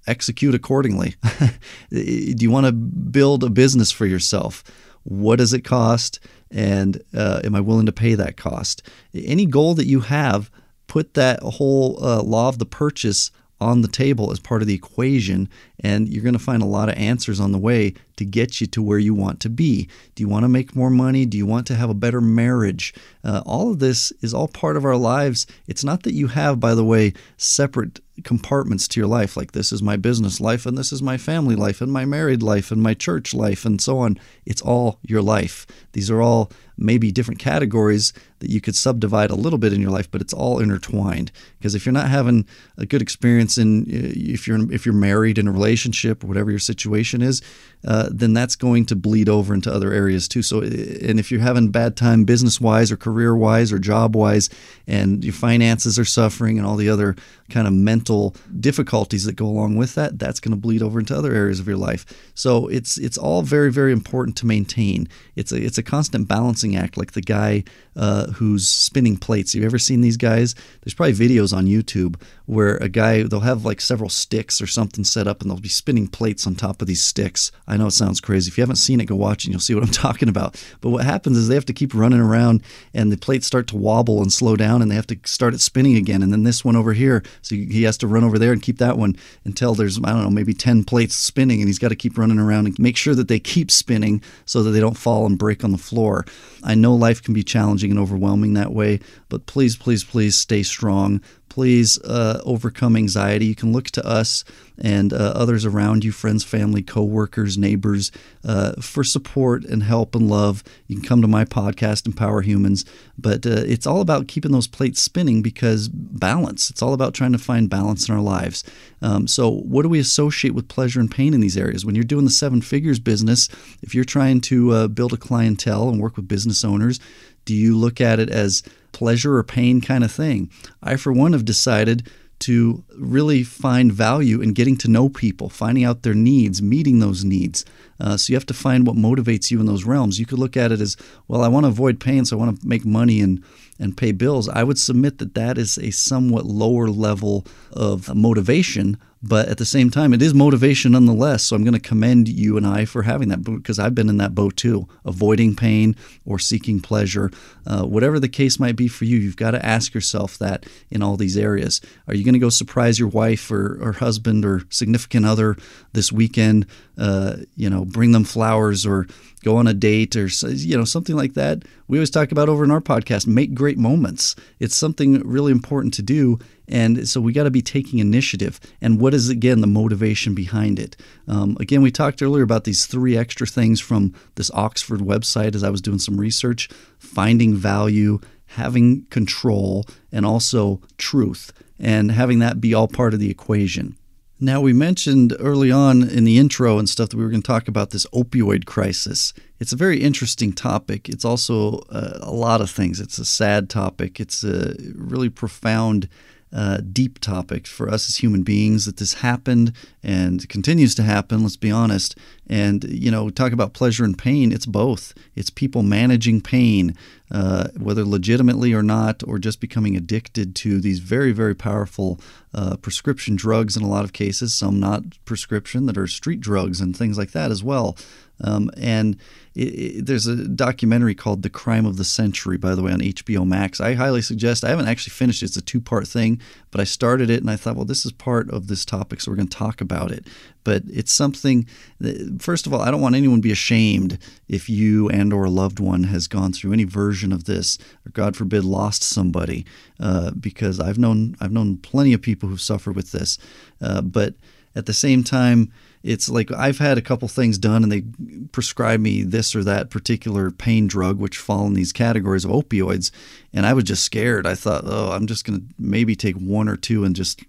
execute 0.09 0.55
accordingly. 0.55 1.15
do 1.91 2.37
you 2.39 2.51
want 2.51 2.67
to 2.67 2.73
build 2.73 3.45
a 3.45 3.51
business 3.51 3.93
for 3.93 4.07
yourself? 4.07 4.65
What 5.05 5.37
does 5.37 5.53
it 5.53 5.63
cost? 5.63 6.21
And 6.51 7.03
uh, 7.15 7.41
am 7.45 7.55
I 7.55 7.61
willing 7.61 7.87
to 7.87 7.93
pay 7.93 8.15
that 8.15 8.37
cost? 8.37 8.83
Any 9.15 9.47
goal 9.47 9.75
that 9.75 9.87
you 9.87 10.01
have, 10.01 10.51
put 10.87 11.15
that 11.15 11.41
whole 11.43 12.03
uh, 12.03 12.23
law 12.23 12.49
of 12.49 12.59
the 12.59 12.67
purchase 12.67 13.31
on 13.61 13.83
the 13.83 13.89
table 13.89 14.31
as 14.31 14.39
part 14.39 14.63
of 14.63 14.69
the 14.69 14.75
equation, 14.75 15.49
and 15.81 16.09
you're 16.09 16.23
going 16.23 16.33
to 16.35 16.39
find 16.39 16.63
a 16.63 16.67
lot 16.67 16.89
of 16.89 16.95
answers 16.97 17.41
on 17.41 17.53
the 17.53 17.59
way 17.59 17.93
to 18.17 18.25
get 18.25 18.61
you 18.61 18.67
to 18.69 18.83
where 18.83 18.99
you 18.99 19.15
want 19.15 19.41
to 19.41 19.51
be. 19.51 19.89
Do 20.15 20.23
you 20.23 20.29
want 20.29 20.45
to 20.45 20.49
make 20.49 20.77
more 20.77 20.91
money? 20.91 21.27
Do 21.27 21.37
you 21.37 21.47
want 21.47 21.67
to 21.69 21.75
have 21.75 21.91
a 21.91 21.95
better 21.95 22.21
marriage? 22.21 22.95
Uh, 23.25 23.43
all 23.45 23.73
of 23.73 23.81
this 23.81 24.13
is 24.21 24.33
all 24.33 24.49
part 24.49 24.77
of 24.77 24.85
our 24.85 24.97
lives. 24.97 25.47
It's 25.67 25.85
not 25.85 26.05
that 26.05 26.15
you 26.15 26.29
have, 26.29 26.61
by 26.61 26.75
the 26.75 26.85
way, 26.85 27.15
separate 27.37 28.01
compartments 28.25 28.89
to 28.89 29.01
your 29.01 29.09
life, 29.09 29.37
like 29.37 29.53
this 29.53 29.73
is 29.73 29.83
my 29.83 29.97
business 29.97 30.41
life, 30.41 30.67
and 30.67 30.77
this 30.77 30.93
is 30.93 31.03
my 31.03 31.17
family 31.17 31.55
life, 31.55 31.81
and 31.81 31.93
my 31.93 32.05
married 32.05 32.43
life, 32.43 32.71
and 32.71 32.83
my 32.83 32.95
church 32.95 33.35
life, 33.35 33.65
and 33.65 33.81
so 33.81 33.99
on. 33.99 34.19
It's 34.47 34.63
all 34.63 34.99
your 35.03 35.23
life. 35.23 35.67
These 35.93 36.11
are 36.11 36.21
all 36.21 36.51
maybe 36.77 37.11
different 37.11 37.41
categories 37.41 38.13
that 38.39 38.51
you 38.51 38.61
could 38.61 38.77
subdivide 38.77 39.31
a 39.31 39.35
little 39.35 39.59
bit 39.59 39.73
in 39.73 39.81
your 39.81 39.91
life, 39.91 40.11
but 40.11 40.21
it's 40.21 40.33
all 40.33 40.61
intertwined. 40.61 41.33
Because 41.59 41.75
if 41.75 41.85
you're 41.85 41.93
not 41.93 42.09
having 42.09 42.47
a 42.77 42.87
good 42.87 43.03
experience 43.03 43.59
in 43.59 43.83
uh, 43.83 44.13
if 44.15 44.47
you're 44.47 44.73
if 44.73 44.87
you're 44.87 44.95
married 44.95 45.39
in 45.39 45.49
a 45.49 45.53
relationship 45.53 46.23
whatever 46.23 46.51
your 46.51 46.61
situation 46.61 47.23
is, 47.23 47.43
uh, 47.87 48.09
then 48.11 48.35
that's 48.35 48.57
going 48.57 48.85
to 48.87 48.97
bleed 48.97 49.29
over 49.29 49.55
into 49.55 49.73
other 49.73 49.93
areas 49.93 50.27
too. 50.27 50.43
So, 50.43 50.61
and 50.61 51.21
if 51.21 51.31
you're 51.31 51.41
having 51.41 51.71
bad 51.71 51.97
time 51.97 52.25
business 52.25 52.61
wise 52.61 52.91
or 52.91 52.97
career 52.97 53.37
wise 53.37 53.73
or 53.73 53.79
job 53.79 54.17
wise, 54.17 54.51
and 54.87 55.25
your 55.25 55.33
finances 55.33 55.99
are 55.99 56.05
suffering 56.05 56.59
and 56.59 56.67
all 56.67 56.77
the 56.77 56.89
other 56.89 57.15
kind 57.51 57.67
of 57.67 57.73
mental 57.73 58.35
difficulties 58.61 59.25
that 59.25 59.37
go 59.37 59.47
along 59.47 59.77
with 59.77 59.95
that, 59.95 60.19
that's 60.19 60.41
going 60.41 60.55
to 60.55 60.61
bleed 60.61 60.83
over 60.83 60.99
into 60.99 61.17
other 61.17 61.33
areas 61.33 61.61
of 61.61 61.69
your 61.69 61.77
life. 61.77 62.05
So 62.35 62.67
it's 62.69 62.99
it's 62.99 63.19
all 63.19 63.43
very 63.43 63.71
very 63.71 63.93
important 63.93 64.37
to 64.39 64.47
maintain. 64.47 65.09
It's 65.37 65.53
a 65.53 65.57
it's 65.63 65.79
a 65.79 65.83
constant 65.83 66.27
balancing 66.29 66.77
act, 66.77 66.97
like 66.97 67.13
the 67.13 67.23
guy 67.23 67.65
uh, 67.97 68.27
who's 68.33 68.69
spinning 68.69 69.17
plates. 69.17 69.53
Have 69.53 69.63
you 69.63 69.67
ever 69.67 69.79
seen 69.79 70.01
these 70.01 70.17
guys? 70.17 70.55
There's 70.83 70.95
probably 70.95 71.15
videos 71.15 71.57
on 71.57 71.67
YouTube 71.67 72.21
where 72.47 72.77
a 72.77 72.89
guy 72.89 73.23
they'll 73.23 73.41
have 73.41 73.65
like 73.65 73.81
several 73.81 74.11
sticks 74.11 74.61
or 74.61 74.67
something 74.67 75.05
set 75.05 75.27
up, 75.27 75.41
and 75.41 75.51
they'll 75.51 75.61
be 75.61 75.69
spinning 75.69 76.09
plates 76.09 76.47
on 76.47 76.55
top 76.55 76.83
of 76.83 76.89
these 76.89 77.05
sticks. 77.05 77.53
I 77.69 77.77
know 77.77 77.87
it 77.87 77.93
sounds 77.93 78.21
crazy. 78.21 78.49
If 78.49 78.57
you 78.57 78.63
haven't 78.63 78.77
seen 78.77 78.99
it, 79.01 79.05
go 79.05 79.15
watch 79.15 79.45
and 79.45 79.53
you'll 79.53 79.61
see 79.61 79.75
what 79.75 79.85
I'm 79.85 79.91
talking 79.93 80.29
about. 80.29 80.63
But 80.81 80.91
what 80.91 81.05
happens 81.05 81.37
is 81.37 81.49
they 81.49 81.55
have 81.55 81.67
to 81.67 81.75
keep 81.75 81.95
running 81.95 82.21
around, 82.21 82.63
and 82.95 83.13
the 83.13 83.19
plates 83.19 83.47
start 83.47 83.67
to 83.69 83.77
wobble 83.77 84.23
and 84.23 84.33
slow 84.33 84.57
down, 84.57 84.81
and 84.81 84.91
they 84.91 84.95
have 84.95 85.07
to 85.09 85.19
start 85.25 85.55
it 85.55 85.61
spinning 85.61 85.97
again. 85.97 86.23
And 86.23 86.33
then 86.33 86.45
this 86.45 86.65
one 86.65 86.77
over 86.77 86.95
here, 86.95 87.23
so 87.43 87.55
he 87.55 87.83
has 87.83 87.99
to 87.99 88.07
run 88.07 88.25
over 88.25 88.39
there 88.39 88.53
and 88.53 88.63
keep 88.63 88.79
that 88.79 88.97
one 88.97 89.17
until 89.45 89.75
there's 89.75 89.99
I 89.99 90.13
don't 90.13 90.23
know 90.23 90.31
maybe 90.31 90.55
ten 90.55 90.83
plates 90.83 91.15
spinning, 91.15 91.61
and 91.61 91.69
he's 91.69 91.79
got 91.79 91.89
to 91.89 91.97
keep 91.97 92.17
running 92.17 92.39
around 92.39 92.67
and 92.67 92.79
make 92.79 92.97
sure 92.97 93.15
that 93.15 93.29
they 93.29 93.39
keep 93.39 93.71
spinning 93.71 94.23
so 94.47 94.63
that 94.63 94.71
they 94.71 94.81
don't 94.81 94.97
fall 94.97 95.27
and 95.27 95.39
break 95.39 95.63
on 95.63 95.73
the 95.73 95.79
floor. 95.79 96.25
I 96.65 96.75
know 96.75 96.95
life 96.95 97.23
can 97.23 97.35
be 97.35 97.45
challenging 97.45 97.91
and 97.91 98.01
overwhelming 98.01 98.55
that 98.55 98.73
way, 98.73 99.01
but 99.29 99.47
please, 99.47 99.77
please, 99.77 100.05
please 100.05 100.37
stay 100.37 100.63
strong 100.63 101.21
please 101.59 102.01
uh, 102.03 102.41
overcome 102.45 102.95
anxiety. 102.95 103.45
You 103.47 103.57
can 103.57 103.73
look 103.73 103.91
to 103.91 104.07
us 104.07 104.45
and 104.81 105.13
uh, 105.13 105.17
others 105.35 105.65
around 105.65 106.05
you, 106.05 106.13
friends, 106.13 106.45
family, 106.45 106.83
coworkers, 106.83 107.59
neighbors, 107.59 108.13
uh, 108.45 108.81
for 108.81 109.03
support 109.03 109.65
and 109.65 109.83
help 109.83 110.15
and 110.15 110.29
love. 110.31 110.63
You 110.87 110.95
can 110.95 111.05
come 111.05 111.21
to 111.21 111.27
my 111.27 111.45
podcast, 111.45 112.07
Empower 112.07 112.43
Humans. 112.43 112.85
But 113.19 113.45
uh, 113.45 113.65
it's 113.67 113.89
all 113.89 114.01
about 114.01 114.29
keeping 114.29 114.53
those 114.53 114.69
plates 114.69 115.03
spinning 115.03 115.43
because 115.43 115.89
balance. 115.89 116.71
It's 116.71 116.81
all 116.81 116.93
about 116.93 117.13
trying 117.13 117.33
to 117.33 117.39
find 117.39 117.69
balance 117.69 118.09
in 118.09 118.15
our 118.15 118.21
lives. 118.21 118.63
Um, 119.03 119.27
so, 119.27 119.51
what 119.51 119.83
do 119.83 119.89
we 119.89 119.99
associate 119.99 120.55
with 120.55 120.69
pleasure 120.69 121.01
and 121.01 121.11
pain 121.11 121.35
in 121.35 121.41
these 121.41 121.57
areas? 121.57 121.85
When 121.85 121.97
you're 121.97 122.05
doing 122.05 122.25
the 122.25 122.31
seven 122.31 122.63
figures 122.63 123.01
business, 123.01 123.49
if 123.83 123.97
you're 123.97 124.05
trying 124.05 124.41
to 124.43 124.71
uh, 124.73 124.89
build 124.89 125.13
a 125.13 125.17
clientele 125.17 125.89
and 125.89 126.01
work 126.01 126.17
with 126.17 126.29
business 126.29 126.65
owners, 126.65 127.01
do 127.49 127.55
you 127.55 127.79
look 127.79 127.99
at 127.99 128.21
it 128.21 128.29
as 128.29 128.63
pleasure 128.93 129.37
or 129.37 129.43
pain 129.43 129.81
kind 129.81 130.05
of 130.05 130.13
thing? 130.13 130.51
I, 130.83 130.97
for 130.97 131.15
one, 131.15 131.33
have 131.33 131.47
decided 131.47 132.07
to 132.41 132.85
really 132.95 133.43
find 133.43 133.91
value 133.91 134.43
in 134.43 134.53
getting 134.53 134.77
to 134.77 134.87
know 134.87 135.09
people, 135.09 135.49
finding 135.49 135.83
out 135.83 136.03
their 136.03 136.15
needs, 136.15 136.61
meeting 136.61 136.99
those 136.99 137.25
needs. 137.25 137.65
Uh, 137.99 138.19
so 138.19 138.31
you 138.31 138.37
have 138.37 138.45
to 138.47 138.55
find 138.55 138.87
what 138.87 138.97
motivates 138.97 139.51
you 139.51 139.61
in 139.61 139.67
those 139.67 139.85
realms. 139.85 140.21
You 140.21 140.27
could 140.27 140.39
look 140.39 140.59
at 140.59 140.71
it 140.71 140.81
as, 140.83 140.95
well, 141.27 141.43
I 141.43 141.49
want 141.49 141.65
to 141.65 141.69
avoid 141.69 141.99
pain, 142.01 142.27
so 142.27 142.37
I 142.37 142.39
want 142.39 142.61
to 142.61 142.69
make 142.69 142.85
money 142.85 143.23
and 143.23 143.43
and 143.79 143.97
pay 143.97 144.13
bills. 144.13 144.49
I 144.49 144.65
would 144.65 144.79
submit 144.79 145.19
that 145.19 145.35
that 145.35 145.59
is 145.59 145.79
a 145.79 145.91
somewhat 145.91 146.47
lower 146.47 146.89
level 146.89 147.47
of 147.73 148.15
motivation 148.15 148.99
but 149.23 149.49
at 149.49 149.59
the 149.59 149.65
same 149.65 149.91
time, 149.91 150.15
it 150.15 150.23
is 150.23 150.33
motivation 150.33 150.93
nonetheless. 150.93 151.45
So 151.45 151.57
I'm 151.57 151.65
going 151.65 151.75
to 151.75 151.81
commend 151.81 152.29
you 152.29 152.57
and 152.57 152.67
I 152.67 152.85
for 152.85 153.03
having 153.03 153.29
that 153.29 153.43
because 153.43 153.79
I've 153.79 153.95
been 153.95 154.09
in 154.09 154.19
that 154.19 154.35
boat 154.35 154.57
too, 154.57 154.87
avoiding 155.05 155.57
pain 155.57 155.97
or 156.25 156.39
seeking 156.39 156.81
pleasure. 156.81 157.31
Uh, 157.67 157.85
whatever 157.85 158.21
the 158.21 158.29
case 158.29 158.61
might 158.61 158.77
be 158.77 158.87
for 158.87 159.05
you, 159.05 159.19
you've 159.19 159.37
got 159.37 159.53
to 159.53 159.65
ask 159.65 159.93
yourself 159.93 160.39
that 160.39 160.67
in 160.91 161.03
all 161.03 161.17
these 161.17 161.37
areas. 161.37 161.81
Are 162.07 162.15
you 162.15 162.25
going 162.25 162.35
to 162.35 162.39
go 162.39 162.49
surprise 162.49 162.99
your 162.99 163.09
wife 163.09 163.51
or, 163.51 163.79
or 163.81 163.93
husband 163.93 164.45
or 164.45 164.63
significant 164.71 165.27
other 165.27 165.57
this 165.93 166.13
weekend? 166.13 166.67
Uh, 166.97 167.39
you 167.57 167.69
know, 167.69 167.85
bring 167.85 168.13
them 168.13 168.25
flowers 168.25 168.87
or 168.87 169.07
go 169.39 169.57
on 169.57 169.67
a 169.67 169.75
date 169.75 170.17
or 170.17 170.29
you 170.49 170.77
know 170.77 170.85
something 170.85 171.17
like 171.17 171.35
that. 171.35 171.65
We 171.87 171.99
always 171.99 172.11
talk 172.11 172.33
about 172.33 172.49
over 172.49 172.65
in 172.65 172.71
our 172.71 172.81
podcast, 172.81 173.27
make 173.27 173.55
great 173.55 173.79
moments. 173.79 174.37
It's 174.59 174.77
something 174.77 175.21
really 175.27 175.53
important 175.53 175.95
to 175.95 176.03
do 176.03 176.39
and 176.69 177.09
so 177.09 177.21
we 177.21 177.33
got 177.33 177.45
to 177.45 177.51
be 177.51 177.63
taking 177.63 177.99
initiative. 177.99 178.61
And 178.81 179.01
what 179.01 179.15
is, 179.15 179.29
again, 179.29 179.61
the 179.61 179.67
motivation 179.67 180.35
behind 180.35 180.79
it? 180.79 180.97
Um, 181.27 181.57
again, 181.59 181.83
we 181.83 181.91
talked 181.91 182.23
earlier 182.23 182.43
about 182.43 182.65
these 182.65 182.87
three 182.87 183.17
extra 183.17 183.47
things 183.47 183.81
from 183.81 184.15
this 184.35 184.51
Oxford 184.53 185.01
website 185.01 185.55
as 185.55 185.65
I 185.65 185.71
was 185.71 185.81
doing 185.81 185.99
some 185.99 186.21
research 186.21 186.69
finding 186.99 187.55
value, 187.55 188.21
having 188.47 189.07
control, 189.07 189.87
and 190.13 190.27
also 190.27 190.81
truth, 190.99 191.53
and 191.79 192.13
having 192.13 192.39
that 192.41 192.61
be 192.61 192.75
all 192.75 192.89
part 192.89 193.15
of 193.15 193.21
the 193.21 193.31
equation. 193.31 193.97
Now, 194.41 194.61
we 194.61 194.73
mentioned 194.73 195.35
early 195.41 195.73
on 195.73 196.09
in 196.09 196.23
the 196.23 196.39
intro 196.39 196.79
and 196.79 196.89
stuff 196.89 197.09
that 197.09 197.17
we 197.17 197.25
were 197.25 197.31
going 197.31 197.43
to 197.43 197.47
talk 197.47 197.67
about 197.67 197.91
this 197.91 198.07
opioid 198.07 198.67
crisis. 198.67 199.33
It's 199.59 199.73
a 199.73 199.77
very 199.77 200.01
interesting 200.01 200.53
topic. 200.53 201.09
It's 201.09 201.25
also 201.25 201.81
uh, 201.91 202.21
a 202.23 202.31
lot 202.31 202.61
of 202.61 202.71
things. 202.71 203.01
It's 203.01 203.19
a 203.19 203.25
sad 203.25 203.69
topic, 203.69 204.21
it's 204.21 204.45
a 204.45 204.77
really 204.95 205.29
profound 205.29 206.09
uh, 206.53 206.79
deep 206.93 207.19
topic 207.19 207.67
for 207.67 207.91
us 207.91 208.09
as 208.09 208.17
human 208.17 208.43
beings 208.43 208.87
that 208.87 208.97
this 208.97 209.15
happened 209.15 209.73
and 210.03 210.49
continues 210.49 210.95
to 210.95 211.03
happen, 211.03 211.43
let's 211.43 211.57
be 211.57 211.71
honest. 211.71 212.17
And, 212.49 212.85
you 212.85 213.11
know, 213.11 213.29
talk 213.29 213.53
about 213.53 213.75
pleasure 213.75 214.05
and 214.05 214.17
pain, 214.17 214.53
it's 214.53 214.67
both. 214.67 215.13
It's 215.35 215.51
people 215.51 215.83
managing 215.83 216.41
pain, 216.41 216.97
uh, 217.31 217.69
whether 217.77 218.05
legitimately 218.05 218.73
or 218.73 218.83
not, 218.83 219.23
or 219.27 219.39
just 219.39 219.61
becoming 219.61 219.97
addicted 219.97 220.55
to 220.57 220.81
these 220.81 221.01
very, 221.01 221.33
very 221.33 221.55
powerful 221.55 222.21
uh, 222.55 222.77
prescription 222.77 223.37
drugs 223.37 223.77
in 223.77 223.83
a 223.83 223.89
lot 223.89 224.05
of 224.05 224.13
cases, 224.13 224.55
some 224.55 224.81
not 224.81 225.03
prescription 225.27 225.87
that 225.87 225.99
are 225.99 226.07
street 226.07 226.41
drugs 226.41 226.81
and 226.81 226.97
things 226.97 227.19
like 227.19 227.33
that 227.33 227.51
as 227.51 227.63
well. 227.63 227.97
Um, 228.41 228.71
and 228.77 229.17
it, 229.55 229.61
it, 229.61 230.07
there's 230.07 230.27
a 230.27 230.49
documentary 230.49 231.15
called 231.15 231.43
The 231.43 231.51
Crime 231.51 231.87
of 231.87 231.97
the 231.97 232.05
Century, 232.05 232.57
by 232.57 232.75
the 232.75 232.83
way, 232.83 232.93
on 232.93 233.01
HBO 233.01 233.47
Max. 233.47 233.81
I 233.81 233.95
highly 233.95 234.23
suggest. 234.23 234.65
I 234.65 234.71
haven't 234.71 234.89
actually 234.89 235.11
finished 235.11 235.43
it. 235.43 235.47
It's 235.47 235.57
a 235.57 235.63
two 235.63 235.81
part 235.81 236.07
thing, 236.07 236.41
but 236.71 236.81
I 236.81 236.85
started 236.85 237.31
it 237.31 237.41
and 237.41 237.51
I 237.51 237.57
thought, 237.57 237.77
well, 237.77 237.85
this 237.85 238.07
is 238.07 238.13
part 238.13 238.51
of 238.51 238.69
this 238.69 238.85
topic, 238.85 239.21
so 239.21 239.31
we're 239.31 239.37
going 239.37 239.49
to 239.49 239.57
talk 239.57 239.81
about 239.81 240.13
it. 240.13 240.27
But 240.69 240.83
it's 240.87 241.15
something. 241.15 241.67
That, 241.99 242.43
first 242.43 242.67
of 242.67 242.75
all, 242.75 242.83
I 242.83 242.91
don't 242.91 243.01
want 243.01 243.15
anyone 243.15 243.39
to 243.39 243.43
be 243.43 243.51
ashamed 243.51 244.19
if 244.49 244.69
you 244.69 245.09
and 245.09 245.33
or 245.33 245.45
a 245.45 245.51
loved 245.51 245.81
one 245.81 246.03
has 246.05 246.27
gone 246.27 246.53
through 246.53 246.75
any 246.75 246.85
version 246.85 247.33
of 247.33 247.45
this, 247.45 247.79
or 248.05 248.11
God 248.11 248.37
forbid, 248.37 248.65
lost 248.65 249.03
somebody, 249.03 249.65
uh, 249.99 250.33
because 250.33 250.79
I've 250.79 250.99
known 250.99 251.37
I've 251.41 251.53
known 251.53 251.79
plenty 251.79 252.13
of 252.13 252.21
people 252.21 252.51
who've 252.51 252.61
suffered 252.61 252.97
with 252.97 253.13
this. 253.13 253.39
Uh, 253.81 254.03
but 254.03 254.35
at 254.77 254.85
the 254.85 254.93
same 254.93 255.25
time 255.25 255.73
it's 256.03 256.29
like 256.29 256.53
I've 256.53 256.79
had 256.79 256.99
a 256.99 257.03
couple 257.03 257.29
things 257.29 257.57
done 257.57 257.83
and 257.83 257.91
they 257.91 258.05
prescribe 258.53 259.01
me 259.01 259.23
this 259.23 259.57
or 259.57 259.65
that 259.65 259.91
particular 259.91 260.51
pain 260.51 260.87
drug, 260.87 261.19
which 261.19 261.39
fall 261.39 261.67
in 261.67 261.73
these 261.73 261.93
categories 261.93 262.45
of 262.45 262.51
opioids. 262.51 263.11
And 263.55 263.65
I 263.67 263.73
was 263.73 263.85
just 263.85 264.05
scared. 264.05 264.47
I 264.47 264.55
thought, 264.55 264.85
oh, 264.87 265.13
I'm 265.13 265.27
just 265.27 265.45
going 265.47 265.61
to 265.61 265.67
maybe 265.79 266.15
take 266.15 266.37
one 266.37 266.69
or 266.69 266.77
two 266.77 267.05
and 267.05 267.17
just 267.17 267.43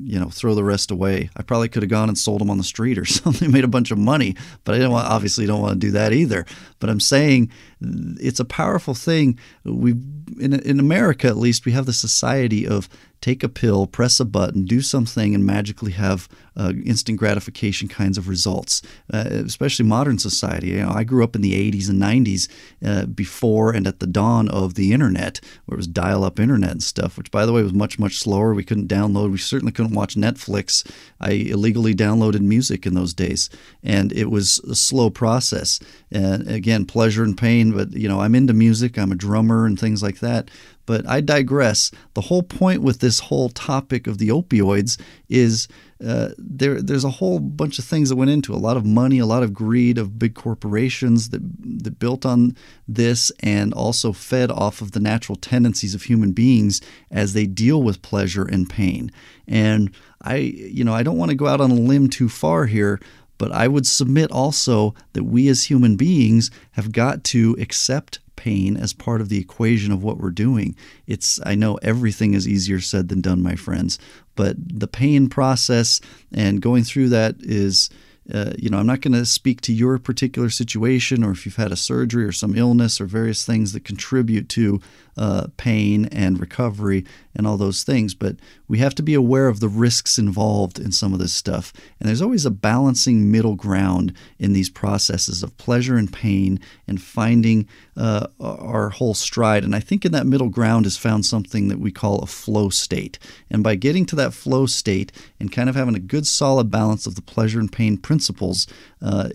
you 0.00 0.18
know 0.18 0.30
throw 0.30 0.54
the 0.54 0.64
rest 0.64 0.90
away. 0.90 1.30
I 1.36 1.42
probably 1.42 1.68
could 1.68 1.82
have 1.82 1.90
gone 1.90 2.08
and 2.08 2.16
sold 2.16 2.40
them 2.40 2.50
on 2.50 2.58
the 2.58 2.64
street 2.64 2.98
or 2.98 3.04
something, 3.06 3.50
made 3.50 3.64
a 3.64 3.68
bunch 3.68 3.90
of 3.90 3.98
money, 3.98 4.36
but 4.64 4.74
I 4.74 4.78
didn't 4.78 4.92
want, 4.92 5.08
obviously 5.08 5.46
don't 5.46 5.60
want 5.60 5.80
to 5.80 5.86
do 5.86 5.92
that 5.92 6.12
either. 6.12 6.46
But 6.78 6.90
I'm 6.90 7.00
saying 7.00 7.50
it's 7.80 8.40
a 8.40 8.44
powerful 8.44 8.94
thing. 8.94 9.38
We 9.64 9.94
in 10.40 10.52
in 10.52 10.80
America 10.80 11.26
at 11.28 11.36
least 11.36 11.66
we 11.66 11.72
have 11.72 11.86
the 11.86 11.92
society 11.92 12.66
of 12.66 12.88
take 13.20 13.42
a 13.42 13.48
pill, 13.48 13.86
press 13.86 14.20
a 14.20 14.24
button, 14.24 14.64
do 14.64 14.80
something, 14.80 15.34
and 15.34 15.44
magically 15.44 15.92
have 15.92 16.28
uh, 16.56 16.72
instant 16.84 17.18
gratification 17.18 17.88
kinds 17.88 18.16
of 18.18 18.28
results. 18.28 18.82
Uh, 19.12 19.24
especially 19.30 19.84
modern 19.84 20.18
society. 20.18 20.68
You 20.68 20.82
know, 20.82 20.90
I 20.90 21.04
grew 21.04 21.24
up 21.24 21.34
in 21.34 21.42
the 21.42 21.54
80s 21.70 21.88
and 21.88 22.00
90s, 22.00 22.48
uh, 22.84 23.06
before 23.06 23.72
and 23.72 23.86
at 23.86 24.00
the 24.00 24.06
dawn 24.06 24.48
of 24.48 24.74
the 24.74 24.92
internet, 24.92 25.40
where 25.66 25.76
it 25.76 25.78
was 25.78 25.86
dial-up 25.86 26.38
internet 26.38 26.70
and 26.70 26.82
stuff. 26.82 27.16
Which, 27.16 27.30
by 27.30 27.46
the 27.46 27.52
way, 27.52 27.62
was 27.62 27.72
much 27.72 27.98
much 27.98 28.18
slower. 28.18 28.54
We 28.54 28.64
couldn't 28.64 28.88
download. 28.88 29.32
We 29.32 29.38
certainly 29.38 29.72
couldn't 29.72 29.94
watch 29.94 30.14
Netflix. 30.14 30.88
I 31.20 31.30
illegally 31.30 31.94
downloaded 31.94 32.40
music 32.40 32.86
in 32.86 32.94
those 32.94 33.14
days, 33.14 33.50
and 33.82 34.12
it 34.12 34.30
was 34.30 34.58
a 34.60 34.74
slow 34.74 35.10
process. 35.10 35.80
And 36.10 36.48
again, 36.48 36.86
pleasure 36.86 37.24
and 37.24 37.36
pain. 37.36 37.72
But 37.72 37.92
you 37.92 38.08
know, 38.08 38.20
I'm 38.20 38.34
into 38.34 38.52
music. 38.52 38.98
I'm 38.98 39.12
a 39.12 39.16
drummer 39.16 39.66
and 39.66 39.78
things 39.78 40.02
like 40.02 40.17
that. 40.20 40.50
But 40.86 41.06
I 41.06 41.20
digress. 41.20 41.90
The 42.14 42.22
whole 42.22 42.42
point 42.42 42.82
with 42.82 43.00
this 43.00 43.20
whole 43.20 43.50
topic 43.50 44.06
of 44.06 44.18
the 44.18 44.28
opioids 44.28 44.98
is 45.28 45.68
uh, 46.04 46.28
there 46.38 46.80
there's 46.80 47.04
a 47.04 47.10
whole 47.10 47.40
bunch 47.40 47.78
of 47.78 47.84
things 47.84 48.08
that 48.08 48.16
went 48.16 48.30
into 48.30 48.54
a 48.54 48.56
lot 48.56 48.76
of 48.76 48.86
money, 48.86 49.18
a 49.18 49.26
lot 49.26 49.42
of 49.42 49.52
greed 49.52 49.98
of 49.98 50.18
big 50.18 50.34
corporations 50.34 51.30
that 51.30 51.42
that 51.82 51.98
built 51.98 52.24
on 52.24 52.56
this 52.86 53.32
and 53.40 53.74
also 53.74 54.12
fed 54.12 54.50
off 54.50 54.80
of 54.80 54.92
the 54.92 55.00
natural 55.00 55.36
tendencies 55.36 55.94
of 55.94 56.04
human 56.04 56.32
beings 56.32 56.80
as 57.10 57.32
they 57.32 57.46
deal 57.46 57.82
with 57.82 58.00
pleasure 58.00 58.44
and 58.44 58.70
pain. 58.70 59.10
And 59.48 59.90
I 60.22 60.36
you 60.36 60.84
know 60.84 60.94
I 60.94 61.02
don't 61.02 61.18
want 61.18 61.30
to 61.30 61.36
go 61.36 61.48
out 61.48 61.60
on 61.60 61.72
a 61.72 61.74
limb 61.74 62.08
too 62.08 62.28
far 62.28 62.66
here, 62.66 63.00
but 63.36 63.50
I 63.50 63.66
would 63.66 63.86
submit 63.86 64.30
also 64.30 64.94
that 65.14 65.24
we 65.24 65.48
as 65.48 65.64
human 65.64 65.96
beings 65.96 66.50
have 66.72 66.92
got 66.92 67.24
to 67.24 67.56
accept 67.60 68.20
pain 68.38 68.76
as 68.76 68.92
part 68.94 69.20
of 69.20 69.28
the 69.28 69.38
equation 69.38 69.92
of 69.92 70.02
what 70.02 70.18
we're 70.18 70.30
doing. 70.30 70.74
It's 71.06 71.38
I 71.44 71.54
know 71.54 71.74
everything 71.82 72.32
is 72.32 72.48
easier 72.48 72.80
said 72.80 73.08
than 73.08 73.20
done, 73.20 73.42
my 73.42 73.56
friends, 73.56 73.98
but 74.36 74.56
the 74.58 74.88
pain 74.88 75.28
process 75.28 76.00
and 76.32 76.62
going 76.62 76.84
through 76.84 77.10
that 77.10 77.34
is 77.40 77.90
uh, 78.32 78.52
you 78.58 78.68
know, 78.68 78.78
I'm 78.78 78.86
not 78.86 79.00
going 79.00 79.14
to 79.14 79.24
speak 79.24 79.62
to 79.62 79.72
your 79.72 79.98
particular 79.98 80.50
situation 80.50 81.24
or 81.24 81.30
if 81.30 81.46
you've 81.46 81.56
had 81.56 81.72
a 81.72 81.76
surgery 81.76 82.24
or 82.24 82.32
some 82.32 82.56
illness 82.56 83.00
or 83.00 83.06
various 83.06 83.44
things 83.44 83.72
that 83.72 83.84
contribute 83.84 84.50
to 84.50 84.80
uh, 85.18 85.48
pain 85.56 86.06
and 86.06 86.40
recovery 86.40 87.04
and 87.34 87.46
all 87.46 87.56
those 87.56 87.82
things. 87.82 88.14
But 88.14 88.36
we 88.68 88.78
have 88.78 88.94
to 88.94 89.02
be 89.02 89.14
aware 89.14 89.48
of 89.48 89.60
the 89.60 89.68
risks 89.68 90.18
involved 90.18 90.78
in 90.78 90.92
some 90.92 91.12
of 91.12 91.18
this 91.18 91.32
stuff. 91.32 91.72
And 91.98 92.08
there's 92.08 92.22
always 92.22 92.46
a 92.46 92.50
balancing 92.50 93.30
middle 93.30 93.56
ground 93.56 94.12
in 94.38 94.52
these 94.52 94.70
processes 94.70 95.42
of 95.42 95.56
pleasure 95.56 95.96
and 95.96 96.12
pain 96.12 96.60
and 96.86 97.02
finding 97.02 97.68
uh, 97.96 98.28
our 98.40 98.90
whole 98.90 99.14
stride. 99.14 99.64
And 99.64 99.74
I 99.74 99.80
think 99.80 100.04
in 100.04 100.12
that 100.12 100.26
middle 100.26 100.50
ground 100.50 100.86
is 100.86 100.96
found 100.96 101.26
something 101.26 101.68
that 101.68 101.80
we 101.80 101.90
call 101.90 102.20
a 102.20 102.26
flow 102.26 102.68
state. 102.68 103.18
And 103.50 103.64
by 103.64 103.74
getting 103.74 104.06
to 104.06 104.16
that 104.16 104.34
flow 104.34 104.66
state 104.66 105.10
and 105.40 105.50
kind 105.50 105.68
of 105.68 105.74
having 105.74 105.96
a 105.96 106.00
good 106.00 106.26
solid 106.26 106.70
balance 106.70 107.06
of 107.06 107.16
the 107.16 107.22
pleasure 107.22 107.58
and 107.58 107.72
pain 107.72 107.96
principles, 107.96 108.66
uh, 109.02 109.30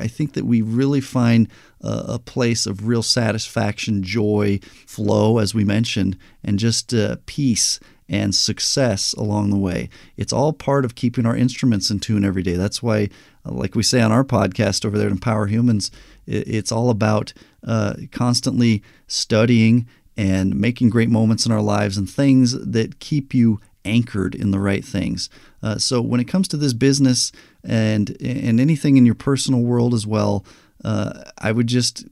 I 0.00 0.08
think 0.08 0.32
that 0.32 0.46
we 0.46 0.62
really 0.62 1.00
find 1.00 1.48
a 1.80 2.18
place 2.18 2.66
of 2.66 2.88
real 2.88 3.02
satisfaction, 3.02 4.02
joy, 4.02 4.58
flow, 4.86 5.27
as 5.36 5.54
we 5.54 5.64
mentioned, 5.64 6.16
and 6.42 6.58
just 6.58 6.94
uh, 6.94 7.16
peace 7.26 7.78
and 8.08 8.34
success 8.34 9.12
along 9.12 9.50
the 9.50 9.58
way. 9.58 9.90
It's 10.16 10.32
all 10.32 10.54
part 10.54 10.86
of 10.86 10.94
keeping 10.94 11.26
our 11.26 11.36
instruments 11.36 11.90
in 11.90 12.00
tune 12.00 12.24
every 12.24 12.42
day. 12.42 12.54
That's 12.54 12.82
why, 12.82 13.10
uh, 13.44 13.52
like 13.52 13.74
we 13.74 13.82
say 13.82 14.00
on 14.00 14.12
our 14.12 14.24
podcast 14.24 14.86
over 14.86 14.96
there 14.96 15.08
at 15.08 15.12
Empower 15.12 15.46
Humans, 15.46 15.90
it's 16.26 16.72
all 16.72 16.88
about 16.88 17.34
uh, 17.66 17.94
constantly 18.10 18.82
studying 19.06 19.86
and 20.16 20.54
making 20.54 20.90
great 20.90 21.10
moments 21.10 21.46
in 21.46 21.52
our 21.52 21.62
lives 21.62 21.96
and 21.96 22.08
things 22.08 22.52
that 22.52 22.98
keep 22.98 23.34
you 23.34 23.60
anchored 23.84 24.34
in 24.34 24.50
the 24.50 24.58
right 24.58 24.84
things. 24.84 25.30
Uh, 25.62 25.78
so 25.78 26.00
when 26.00 26.20
it 26.20 26.28
comes 26.28 26.48
to 26.48 26.56
this 26.56 26.72
business 26.72 27.32
and 27.64 28.16
and 28.20 28.60
anything 28.60 28.96
in 28.96 29.06
your 29.06 29.14
personal 29.14 29.60
world 29.60 29.94
as 29.94 30.06
well, 30.06 30.44
uh, 30.84 31.24
I 31.38 31.52
would 31.52 31.66
just 31.66 32.04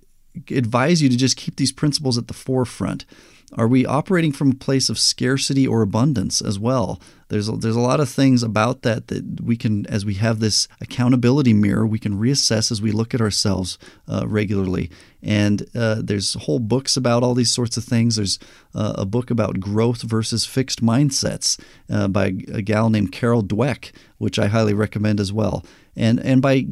advise 0.51 1.03
you 1.03 1.09
to 1.09 1.17
just 1.17 1.37
keep 1.37 1.57
these 1.57 1.73
principles 1.73 2.19
at 2.19 2.29
the 2.29 2.35
forefront. 2.35 3.05
Are 3.55 3.69
we 3.69 3.87
operating 3.87 4.33
from 4.33 4.51
a 4.51 4.55
place 4.57 4.89
of 4.89 4.99
scarcity 4.99 5.67
or 5.67 5.81
abundance 5.81 6.43
as 6.43 6.59
well? 6.59 7.01
There's 7.29 7.49
a, 7.49 7.53
there's 7.53 7.77
a 7.77 7.81
lot 7.81 8.01
of 8.01 8.09
things 8.09 8.43
about 8.43 8.83
that 8.83 9.07
that 9.09 9.41
we 9.41 9.57
can, 9.57 9.87
as 9.87 10.05
we 10.05 10.15
have 10.15 10.41
this 10.41 10.67
accountability 10.81 11.53
mirror, 11.53 11.87
we 11.87 11.99
can 11.99 12.19
reassess 12.19 12.71
as 12.71 12.83
we 12.83 12.91
look 12.91 13.15
at 13.15 13.21
ourselves 13.21 13.79
uh, 14.09 14.25
regularly. 14.27 14.91
And 15.23 15.65
uh, 15.75 16.03
there's 16.03 16.35
whole 16.35 16.59
books 16.59 16.97
about 16.97 17.23
all 17.23 17.35
these 17.35 17.53
sorts 17.53 17.77
of 17.77 17.85
things. 17.85 18.17
There's 18.17 18.39
uh, 18.75 18.95
a 18.99 19.07
book 19.07 19.31
about 19.31 19.61
growth 19.61 20.03
versus 20.03 20.45
fixed 20.45 20.83
mindsets 20.83 21.59
uh, 21.89 22.09
by 22.09 22.27
a 22.27 22.63
gal 22.63 22.91
named 22.91 23.13
Carol 23.13 23.43
Dweck, 23.43 23.93
which 24.19 24.39
I 24.39 24.47
highly 24.47 24.75
recommend 24.75 25.21
as 25.21 25.33
well. 25.33 25.65
And 25.95 26.21
and 26.21 26.43
by 26.43 26.67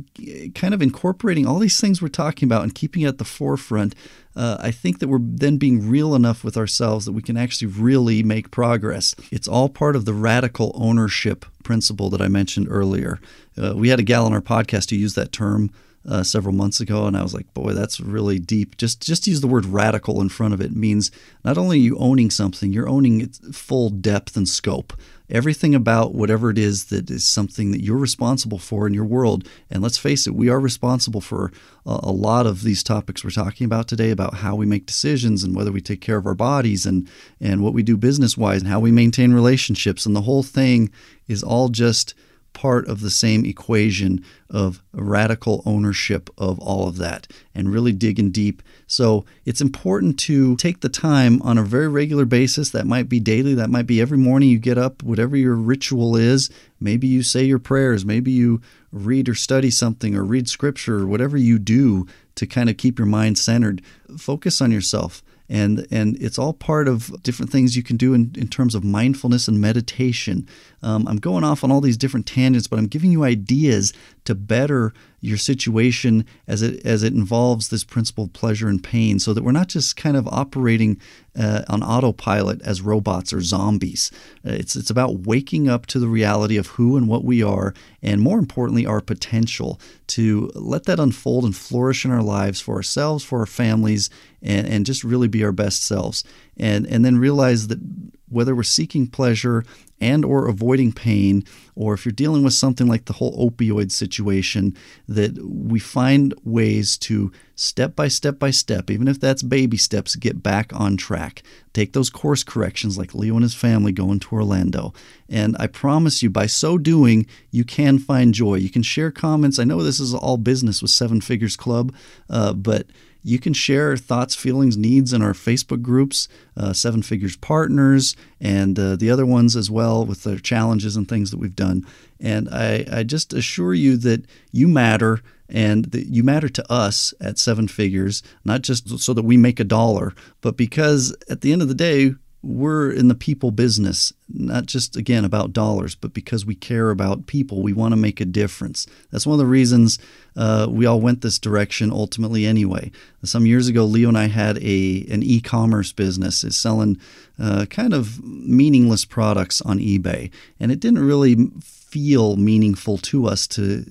kind 0.54 0.74
of 0.74 0.82
incorporating 0.82 1.46
all 1.46 1.58
these 1.58 1.80
things 1.80 2.00
we're 2.00 2.08
talking 2.08 2.46
about 2.46 2.62
and 2.62 2.74
keeping 2.74 3.02
it 3.02 3.08
at 3.08 3.18
the 3.18 3.24
forefront, 3.24 3.94
uh, 4.36 4.58
I 4.60 4.70
think 4.70 4.98
that 4.98 5.08
we're 5.08 5.18
then 5.20 5.56
being 5.56 5.88
real 5.88 6.14
enough 6.14 6.44
with 6.44 6.56
ourselves 6.56 7.04
that 7.06 7.12
we 7.12 7.22
can 7.22 7.36
actually 7.36 7.68
really 7.68 8.22
make 8.22 8.50
progress. 8.50 9.14
It's 9.30 9.48
all 9.48 9.68
part 9.68 9.96
of 9.96 10.04
the 10.04 10.14
radical 10.14 10.72
ownership 10.74 11.46
principle 11.62 12.10
that 12.10 12.20
I 12.20 12.28
mentioned 12.28 12.66
earlier. 12.70 13.20
Uh, 13.56 13.74
we 13.76 13.88
had 13.88 14.00
a 14.00 14.04
gal 14.04 14.26
on 14.26 14.32
our 14.32 14.42
podcast 14.42 14.90
who 14.90 14.96
used 14.96 15.16
that 15.16 15.32
term 15.32 15.70
uh, 16.06 16.22
several 16.22 16.54
months 16.54 16.80
ago, 16.80 17.06
and 17.06 17.16
I 17.16 17.22
was 17.22 17.32
like, 17.32 17.52
"Boy, 17.54 17.72
that's 17.72 18.00
really 18.00 18.38
deep." 18.38 18.76
Just 18.76 19.00
just 19.00 19.26
use 19.26 19.40
the 19.40 19.46
word 19.46 19.64
"radical" 19.64 20.20
in 20.20 20.28
front 20.28 20.54
of 20.54 20.60
it 20.60 20.76
means 20.76 21.10
not 21.44 21.56
only 21.56 21.78
you 21.78 21.96
owning 21.96 22.30
something, 22.30 22.72
you're 22.72 22.88
owning 22.88 23.22
its 23.22 23.38
full 23.56 23.90
depth 23.90 24.36
and 24.36 24.48
scope 24.48 24.92
everything 25.34 25.74
about 25.74 26.14
whatever 26.14 26.48
it 26.48 26.56
is 26.56 26.86
that 26.86 27.10
is 27.10 27.26
something 27.26 27.72
that 27.72 27.82
you're 27.82 27.98
responsible 27.98 28.58
for 28.58 28.86
in 28.86 28.94
your 28.94 29.04
world. 29.04 29.48
And 29.68 29.82
let's 29.82 29.98
face 29.98 30.28
it, 30.28 30.34
we 30.34 30.48
are 30.48 30.60
responsible 30.60 31.20
for 31.20 31.52
a, 31.84 31.98
a, 32.04 32.12
lot 32.12 32.46
of 32.46 32.62
these 32.62 32.84
topics 32.84 33.24
we're 33.24 33.30
talking 33.30 33.64
about 33.64 33.88
today 33.88 34.10
about 34.10 34.34
how 34.34 34.54
we 34.54 34.64
make 34.64 34.86
decisions 34.86 35.42
and 35.42 35.56
whether 35.56 35.72
we 35.72 35.80
take 35.80 36.00
care 36.00 36.16
of 36.16 36.26
our 36.26 36.36
bodies 36.36 36.86
and, 36.86 37.08
and 37.40 37.64
what 37.64 37.74
we 37.74 37.82
do 37.82 37.96
business 37.96 38.38
wise 38.38 38.60
and 38.60 38.70
how 38.70 38.78
we 38.78 38.92
maintain 38.92 39.32
relationships. 39.32 40.06
And 40.06 40.14
the 40.14 40.22
whole 40.22 40.44
thing 40.44 40.90
is 41.26 41.42
all 41.42 41.68
just 41.68 42.14
part 42.54 42.88
of 42.88 43.00
the 43.00 43.10
same 43.10 43.44
equation 43.44 44.24
of 44.48 44.82
radical 44.92 45.62
ownership 45.66 46.30
of 46.38 46.58
all 46.60 46.88
of 46.88 46.96
that 46.96 47.26
and 47.54 47.72
really 47.72 47.92
digging 47.92 48.30
deep. 48.30 48.62
So 48.86 49.26
it's 49.44 49.60
important 49.60 50.18
to 50.20 50.56
take 50.56 50.80
the 50.80 50.88
time 50.88 51.42
on 51.42 51.58
a 51.58 51.62
very 51.62 51.88
regular 51.88 52.24
basis. 52.24 52.70
That 52.70 52.86
might 52.86 53.08
be 53.08 53.20
daily, 53.20 53.52
that 53.54 53.68
might 53.68 53.86
be 53.86 54.00
every 54.00 54.16
morning 54.16 54.48
you 54.48 54.58
get 54.58 54.78
up, 54.78 55.02
whatever 55.02 55.36
your 55.36 55.54
ritual 55.54 56.16
is. 56.16 56.48
Maybe 56.80 57.06
you 57.06 57.22
say 57.22 57.44
your 57.44 57.58
prayers, 57.58 58.06
maybe 58.06 58.30
you 58.30 58.62
read 58.90 59.28
or 59.28 59.34
study 59.34 59.70
something 59.70 60.14
or 60.14 60.24
read 60.24 60.48
scripture 60.48 61.00
or 61.00 61.06
whatever 61.06 61.36
you 61.36 61.58
do 61.58 62.06
to 62.36 62.46
kind 62.46 62.70
of 62.70 62.76
keep 62.76 62.98
your 62.98 63.06
mind 63.06 63.38
centered. 63.38 63.82
Focus 64.16 64.60
on 64.60 64.72
yourself 64.72 65.22
and 65.48 65.86
and 65.90 66.16
it's 66.20 66.38
all 66.38 66.52
part 66.52 66.88
of 66.88 67.22
different 67.22 67.52
things 67.52 67.76
you 67.76 67.82
can 67.82 67.96
do 67.96 68.14
in, 68.14 68.32
in 68.36 68.48
terms 68.48 68.74
of 68.74 68.84
mindfulness 68.84 69.48
and 69.48 69.60
meditation. 69.60 70.48
Um, 70.82 71.06
I'm 71.06 71.18
going 71.18 71.44
off 71.44 71.64
on 71.64 71.70
all 71.70 71.80
these 71.80 71.96
different 71.96 72.26
tangents, 72.26 72.66
but 72.66 72.78
I'm 72.78 72.86
giving 72.86 73.10
you 73.10 73.24
ideas 73.24 73.92
to 74.24 74.34
better 74.34 74.92
your 75.24 75.38
situation 75.38 76.26
as 76.46 76.60
it 76.60 76.84
as 76.84 77.02
it 77.02 77.14
involves 77.14 77.68
this 77.68 77.84
principle 77.84 78.24
of 78.24 78.32
pleasure 78.32 78.68
and 78.68 78.84
pain, 78.84 79.18
so 79.18 79.32
that 79.32 79.42
we're 79.42 79.52
not 79.52 79.68
just 79.68 79.96
kind 79.96 80.16
of 80.16 80.28
operating 80.28 81.00
uh, 81.38 81.62
on 81.68 81.82
autopilot 81.82 82.60
as 82.62 82.82
robots 82.82 83.32
or 83.32 83.40
zombies. 83.40 84.10
Uh, 84.46 84.50
it's 84.50 84.76
it's 84.76 84.90
about 84.90 85.20
waking 85.20 85.66
up 85.66 85.86
to 85.86 85.98
the 85.98 86.08
reality 86.08 86.58
of 86.58 86.66
who 86.66 86.96
and 86.96 87.08
what 87.08 87.24
we 87.24 87.42
are, 87.42 87.72
and 88.02 88.20
more 88.20 88.38
importantly, 88.38 88.86
our 88.86 89.00
potential 89.00 89.80
to 90.06 90.50
let 90.54 90.84
that 90.84 91.00
unfold 91.00 91.44
and 91.44 91.56
flourish 91.56 92.04
in 92.04 92.10
our 92.10 92.22
lives 92.22 92.60
for 92.60 92.74
ourselves, 92.74 93.24
for 93.24 93.40
our 93.40 93.46
families, 93.46 94.10
and, 94.42 94.66
and 94.66 94.86
just 94.86 95.02
really 95.02 95.28
be 95.28 95.42
our 95.42 95.52
best 95.52 95.84
selves. 95.84 96.22
And 96.58 96.86
and 96.86 97.02
then 97.04 97.16
realize 97.18 97.68
that 97.68 97.80
whether 98.28 98.54
we're 98.54 98.62
seeking 98.62 99.06
pleasure 99.06 99.64
and 100.00 100.24
or 100.24 100.48
avoiding 100.48 100.92
pain 100.92 101.44
or 101.74 101.94
if 101.94 102.04
you're 102.04 102.12
dealing 102.12 102.42
with 102.42 102.52
something 102.52 102.86
like 102.86 103.04
the 103.04 103.14
whole 103.14 103.50
opioid 103.50 103.90
situation 103.90 104.76
that 105.08 105.38
we 105.42 105.78
find 105.78 106.34
ways 106.44 106.98
to 106.98 107.30
step 107.54 107.94
by 107.94 108.08
step 108.08 108.38
by 108.38 108.50
step 108.50 108.90
even 108.90 109.08
if 109.08 109.20
that's 109.20 109.42
baby 109.42 109.76
steps 109.76 110.16
get 110.16 110.42
back 110.42 110.72
on 110.74 110.96
track. 110.96 111.42
Take 111.72 111.92
those 111.92 112.10
course 112.10 112.42
corrections 112.42 112.98
like 112.98 113.14
leo 113.14 113.34
and 113.34 113.42
his 113.42 113.54
family 113.54 113.92
going 113.92 114.20
to 114.20 114.34
orlando. 114.34 114.92
And 115.28 115.56
i 115.58 115.66
promise 115.66 116.22
you 116.22 116.30
by 116.30 116.46
so 116.46 116.76
doing 116.76 117.26
you 117.50 117.64
can 117.64 117.98
find 117.98 118.34
joy. 118.34 118.56
You 118.56 118.70
can 118.70 118.82
share 118.82 119.10
comments. 119.10 119.58
I 119.58 119.64
know 119.64 119.82
this 119.82 120.00
is 120.00 120.14
all 120.14 120.36
business 120.36 120.82
with 120.82 120.90
seven 120.90 121.20
figures 121.20 121.56
club 121.56 121.94
uh, 122.28 122.52
but 122.52 122.86
you 123.24 123.38
can 123.38 123.54
share 123.54 123.96
thoughts, 123.96 124.34
feelings, 124.34 124.76
needs 124.76 125.12
in 125.12 125.22
our 125.22 125.32
Facebook 125.32 125.80
groups, 125.80 126.28
uh, 126.56 126.74
Seven 126.74 127.02
Figures 127.02 127.36
Partners, 127.36 128.14
and 128.38 128.78
uh, 128.78 128.96
the 128.96 129.10
other 129.10 129.24
ones 129.24 129.56
as 129.56 129.70
well 129.70 130.04
with 130.04 130.22
their 130.22 130.38
challenges 130.38 130.94
and 130.94 131.08
things 131.08 131.30
that 131.30 131.38
we've 131.38 131.56
done. 131.56 131.86
And 132.20 132.48
I, 132.50 132.84
I 132.92 133.02
just 133.02 133.32
assure 133.32 133.72
you 133.72 133.96
that 133.96 134.26
you 134.52 134.68
matter 134.68 135.20
and 135.48 135.86
that 135.86 136.06
you 136.06 136.22
matter 136.22 136.48
to 136.50 136.72
us 136.72 137.14
at 137.20 137.38
Seven 137.38 137.66
Figures, 137.66 138.22
not 138.44 138.62
just 138.62 138.98
so 139.00 139.14
that 139.14 139.24
we 139.24 139.36
make 139.36 139.58
a 139.58 139.64
dollar, 139.64 140.14
but 140.42 140.56
because 140.56 141.16
at 141.30 141.40
the 141.40 141.52
end 141.52 141.62
of 141.62 141.68
the 141.68 141.74
day, 141.74 142.14
we're 142.44 142.92
in 142.92 143.08
the 143.08 143.14
people 143.14 143.50
business, 143.50 144.12
not 144.28 144.66
just 144.66 144.96
again 144.96 145.24
about 145.24 145.52
dollars, 145.52 145.94
but 145.94 146.12
because 146.12 146.44
we 146.44 146.54
care 146.54 146.90
about 146.90 147.26
people. 147.26 147.62
We 147.62 147.72
want 147.72 147.92
to 147.92 147.96
make 147.96 148.20
a 148.20 148.26
difference. 148.26 148.86
That's 149.10 149.26
one 149.26 149.34
of 149.34 149.38
the 149.38 149.46
reasons 149.46 149.98
uh, 150.36 150.66
we 150.68 150.84
all 150.84 151.00
went 151.00 151.22
this 151.22 151.38
direction 151.38 151.90
ultimately 151.90 152.44
anyway. 152.44 152.90
Some 153.22 153.46
years 153.46 153.68
ago, 153.68 153.84
Leo 153.84 154.08
and 154.08 154.18
I 154.18 154.28
had 154.28 154.58
a 154.58 155.06
an 155.10 155.22
e-commerce 155.22 155.92
business, 155.92 156.44
is 156.44 156.56
selling 156.56 156.98
uh, 157.38 157.66
kind 157.66 157.94
of 157.94 158.22
meaningless 158.22 159.04
products 159.04 159.62
on 159.62 159.78
eBay, 159.78 160.30
and 160.60 160.70
it 160.70 160.80
didn't 160.80 161.04
really 161.04 161.50
feel 161.62 162.36
meaningful 162.36 162.98
to 162.98 163.26
us 163.26 163.46
to 163.46 163.84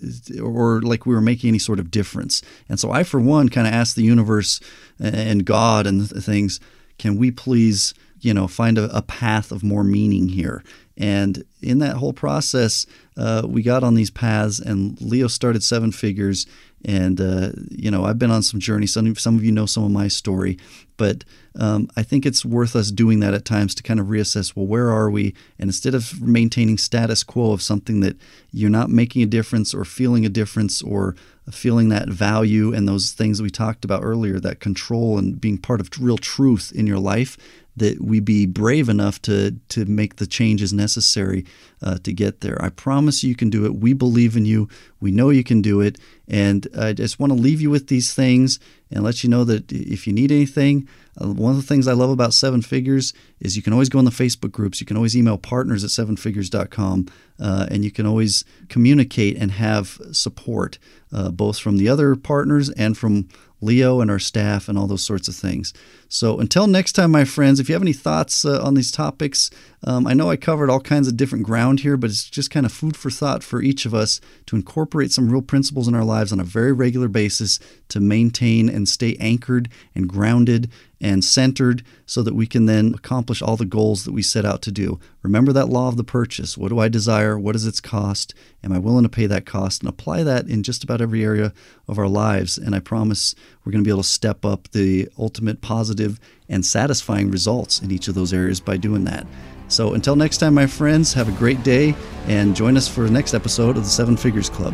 or 0.44 0.82
like 0.82 1.06
we 1.06 1.16
were 1.16 1.22
making 1.22 1.48
any 1.48 1.60
sort 1.60 1.80
of 1.80 1.90
difference. 1.90 2.42
And 2.70 2.80
so 2.80 2.92
I 2.92 3.04
for 3.04 3.20
one 3.20 3.50
kind 3.50 3.66
of 3.66 3.74
asked 3.74 3.96
the 3.96 4.04
universe 4.04 4.60
and 5.00 5.46
God 5.46 5.88
and 5.88 6.10
things, 6.10 6.60
can 6.98 7.18
we 7.18 7.32
please 7.32 7.94
you 8.24 8.34
know, 8.34 8.48
find 8.48 8.78
a, 8.78 8.96
a 8.96 9.02
path 9.02 9.52
of 9.52 9.64
more 9.64 9.84
meaning 9.84 10.30
here. 10.30 10.64
And 10.96 11.44
in 11.62 11.80
that 11.80 11.98
whole 11.98 12.14
process, 12.14 12.86
uh, 13.18 13.44
we 13.46 13.64
got 13.64 13.84
on 13.84 13.96
these 13.96 14.12
paths, 14.12 14.60
and 14.60 15.00
Leo 15.02 15.28
started 15.28 15.64
seven 15.64 15.92
figures. 15.92 16.46
And 16.86 17.20
uh, 17.20 17.52
you 17.70 17.90
know, 17.90 18.06
I've 18.06 18.20
been 18.20 18.32
on 18.32 18.44
some 18.44 18.60
journey. 18.60 18.86
Some 18.86 19.16
some 19.16 19.36
of 19.36 19.44
you 19.44 19.52
know 19.52 19.66
some 19.66 19.84
of 19.84 19.92
my 19.92 20.08
story, 20.08 20.58
but 20.98 21.24
um, 21.56 21.90
I 21.96 22.04
think 22.04 22.26
it's 22.26 22.46
worth 22.46 22.76
us 22.76 22.92
doing 22.92 23.22
that 23.22 23.34
at 23.34 23.46
times 23.46 23.74
to 23.76 23.84
kind 23.84 24.00
of 24.00 24.08
reassess. 24.08 24.56
Well, 24.56 24.68
where 24.68 24.90
are 24.90 25.10
we? 25.10 25.34
And 25.58 25.70
instead 25.70 25.96
of 25.96 26.22
maintaining 26.22 26.78
status 26.78 27.24
quo 27.24 27.54
of 27.54 27.62
something 27.62 28.02
that 28.02 28.18
you're 28.52 28.70
not 28.70 28.90
making 28.90 29.24
a 29.24 29.28
difference 29.28 29.74
or 29.74 29.86
feeling 29.86 30.26
a 30.26 30.30
difference 30.30 30.82
or 30.82 31.16
feeling 31.52 31.90
that 31.90 32.10
value 32.10 32.74
and 32.74 32.88
those 32.88 33.12
things 33.12 33.42
we 33.42 33.50
talked 33.50 33.84
about 33.84 34.04
earlier, 34.04 34.40
that 34.40 34.60
control 34.60 35.18
and 35.18 35.40
being 35.40 35.58
part 35.58 35.82
of 35.82 35.90
real 36.00 36.18
truth 36.18 36.72
in 36.74 36.88
your 36.88 37.00
life, 37.00 37.38
that 37.76 38.02
we 38.02 38.20
be 38.20 38.46
brave 38.46 38.90
enough 38.90 39.22
to 39.24 39.56
to 39.70 39.86
make 39.86 40.18
the 40.18 40.28
changes 40.28 40.74
necessary 40.74 41.46
uh, 41.82 41.98
to 42.04 42.14
get 42.14 42.42
there. 42.42 42.62
I 42.64 42.70
promise 42.70 43.24
you, 43.24 43.36
can 43.36 43.50
do 43.50 43.66
it. 43.66 43.76
We 43.76 43.94
believe 43.94 44.38
in 44.38 44.46
you. 44.46 44.70
We 45.00 45.12
know 45.12 45.30
you 45.30 45.44
can 45.44 45.62
do 45.62 45.82
it. 45.82 45.98
And 46.28 46.68
I 46.80 46.94
just 46.94 47.20
want 47.20 47.34
to 47.34 47.38
leave 47.38 47.60
you 47.60 47.70
with 47.70 47.88
these 47.88 48.14
things 48.14 48.60
and 48.90 49.04
let 49.04 49.24
you 49.24 49.30
know 49.30 49.44
that 49.44 49.72
if 49.72 50.08
you 50.08 50.14
need 50.14 50.32
anything, 50.32 50.88
uh, 51.22 51.28
one 51.28 51.52
of 51.52 51.58
the 51.58 51.68
things 51.68 51.88
I 51.88 51.94
love 51.94 52.10
about 52.10 52.34
Seven 52.34 52.62
Figures 52.62 53.14
is 53.40 53.56
you 53.58 53.62
can 53.62 53.74
always 53.74 53.90
go 53.90 54.00
in 54.00 54.06
the 54.06 54.12
Facebook 54.12 54.52
groups. 54.52 54.80
You 54.80 54.88
can 54.88 54.96
always 54.96 55.18
email 55.18 55.38
partners 55.38 55.84
at 55.84 55.90
sevenfigures.com, 55.90 57.08
uh, 57.40 57.68
and 57.70 57.84
you 57.84 57.92
can 57.92 58.06
always 58.06 58.46
communicate 58.70 59.36
and 59.38 59.52
have 59.52 60.00
support, 60.12 60.80
uh, 61.12 61.32
both 61.32 61.60
from 61.60 61.78
the 61.78 61.90
other 61.90 62.16
partners 62.16 62.70
and 62.70 62.98
from 62.98 63.28
Leo 63.64 64.02
and 64.02 64.12
our 64.12 64.20
staff 64.20 64.68
and 64.68 64.78
all 64.78 64.88
those 64.88 65.04
sorts 65.04 65.28
of 65.28 65.36
things. 65.36 65.74
So 66.08 66.40
until 66.40 66.68
next 66.68 66.92
time, 66.92 67.12
my 67.12 67.24
friends, 67.24 67.60
if 67.60 67.68
you 67.68 67.74
have 67.74 67.82
any 67.82 67.94
thoughts 67.94 68.46
uh, 68.46 68.62
on 68.64 68.76
these 68.76 68.92
topics, 68.92 69.50
um, 69.84 70.06
I 70.06 70.14
know 70.14 70.30
I 70.30 70.36
covered 70.36 70.70
all 70.70 70.80
kinds 70.80 71.08
of 71.08 71.18
different 71.18 71.46
ground 71.46 71.80
here, 71.80 71.98
but 71.98 72.10
it's 72.10 72.30
just 72.30 72.52
kind 72.52 72.66
of 72.66 72.72
food 72.72 72.96
for 72.96 73.10
thought 73.10 73.44
for 73.44 73.62
each 73.62 73.86
of 73.86 73.94
us 73.94 74.22
to 74.46 74.56
incorporate 74.56 75.12
some 75.12 75.32
real 75.32 75.42
principles 75.42 75.88
in 75.88 75.96
our 75.96 76.04
lives 76.04 76.32
on 76.32 76.40
a 76.40 76.44
very 76.44 76.72
regular 76.72 77.08
basis 77.08 77.60
to 77.90 78.00
maintain 78.00 78.70
and 78.70 78.88
stay 78.88 79.18
anchored 79.20 79.70
and 79.96 80.08
grounded 80.08 80.70
and 81.04 81.24
centered 81.24 81.84
so 82.06 82.24
that 82.24 82.34
we 82.34 82.48
can 82.48 82.66
then 82.66 82.94
accomplish 82.96 83.42
all 83.42 83.58
the 83.58 83.66
goals 83.66 84.06
that 84.06 84.14
we 84.14 84.24
set 84.24 84.46
out 84.46 84.62
to 84.62 84.72
do. 84.72 85.00
Remember 85.22 85.52
that 85.52 85.68
law 85.68 85.90
of 85.90 85.98
the 85.98 86.04
purchase. 86.04 86.58
What 86.58 86.70
do 86.70 86.80
I 86.80 86.88
desire? 86.88 87.38
What 87.38 87.56
is 87.56 87.68
its 87.68 87.82
cost? 87.82 88.34
Am 88.64 88.72
I 88.72 88.80
willing 88.80 89.04
to 89.04 89.10
pay 89.10 89.26
that 89.26 89.46
cost? 89.46 89.82
And 89.82 89.90
apply 89.90 90.24
that 90.24 90.48
in 90.48 90.64
just 90.64 90.84
about 90.84 91.02
every 91.02 91.22
area 91.24 91.54
of 91.90 92.00
our 92.00 92.08
lives. 92.08 92.58
And 92.58 92.74
I 92.74 92.80
promise 92.80 93.36
we're 93.64 93.74
going 93.74 93.84
to 93.84 93.88
be 93.88 93.92
able 93.92 94.04
to 94.04 94.08
step 94.08 94.46
up 94.46 94.70
the 94.70 95.10
ultimate 95.20 95.60
positive 95.60 96.22
and 96.48 96.66
satisfying 96.66 97.30
results 97.30 97.82
in 97.82 97.92
each 97.92 98.08
of 98.08 98.16
those 98.16 98.34
areas 98.34 98.62
by 98.62 98.78
doing 98.78 99.04
that. 99.04 99.28
So 99.68 99.94
until 99.94 100.16
next 100.16 100.38
time, 100.38 100.54
my 100.54 100.68
friends, 100.68 101.14
have 101.14 101.28
a 101.28 101.38
great 101.38 101.64
day 101.64 101.96
and 102.28 102.56
join 102.56 102.78
us 102.78 102.88
for 102.88 103.04
the 103.04 103.12
next 103.12 103.34
episode 103.34 103.76
of 103.76 103.84
the 103.84 103.90
Seven 103.90 104.16
Figures 104.16 104.50
Club. 104.50 104.74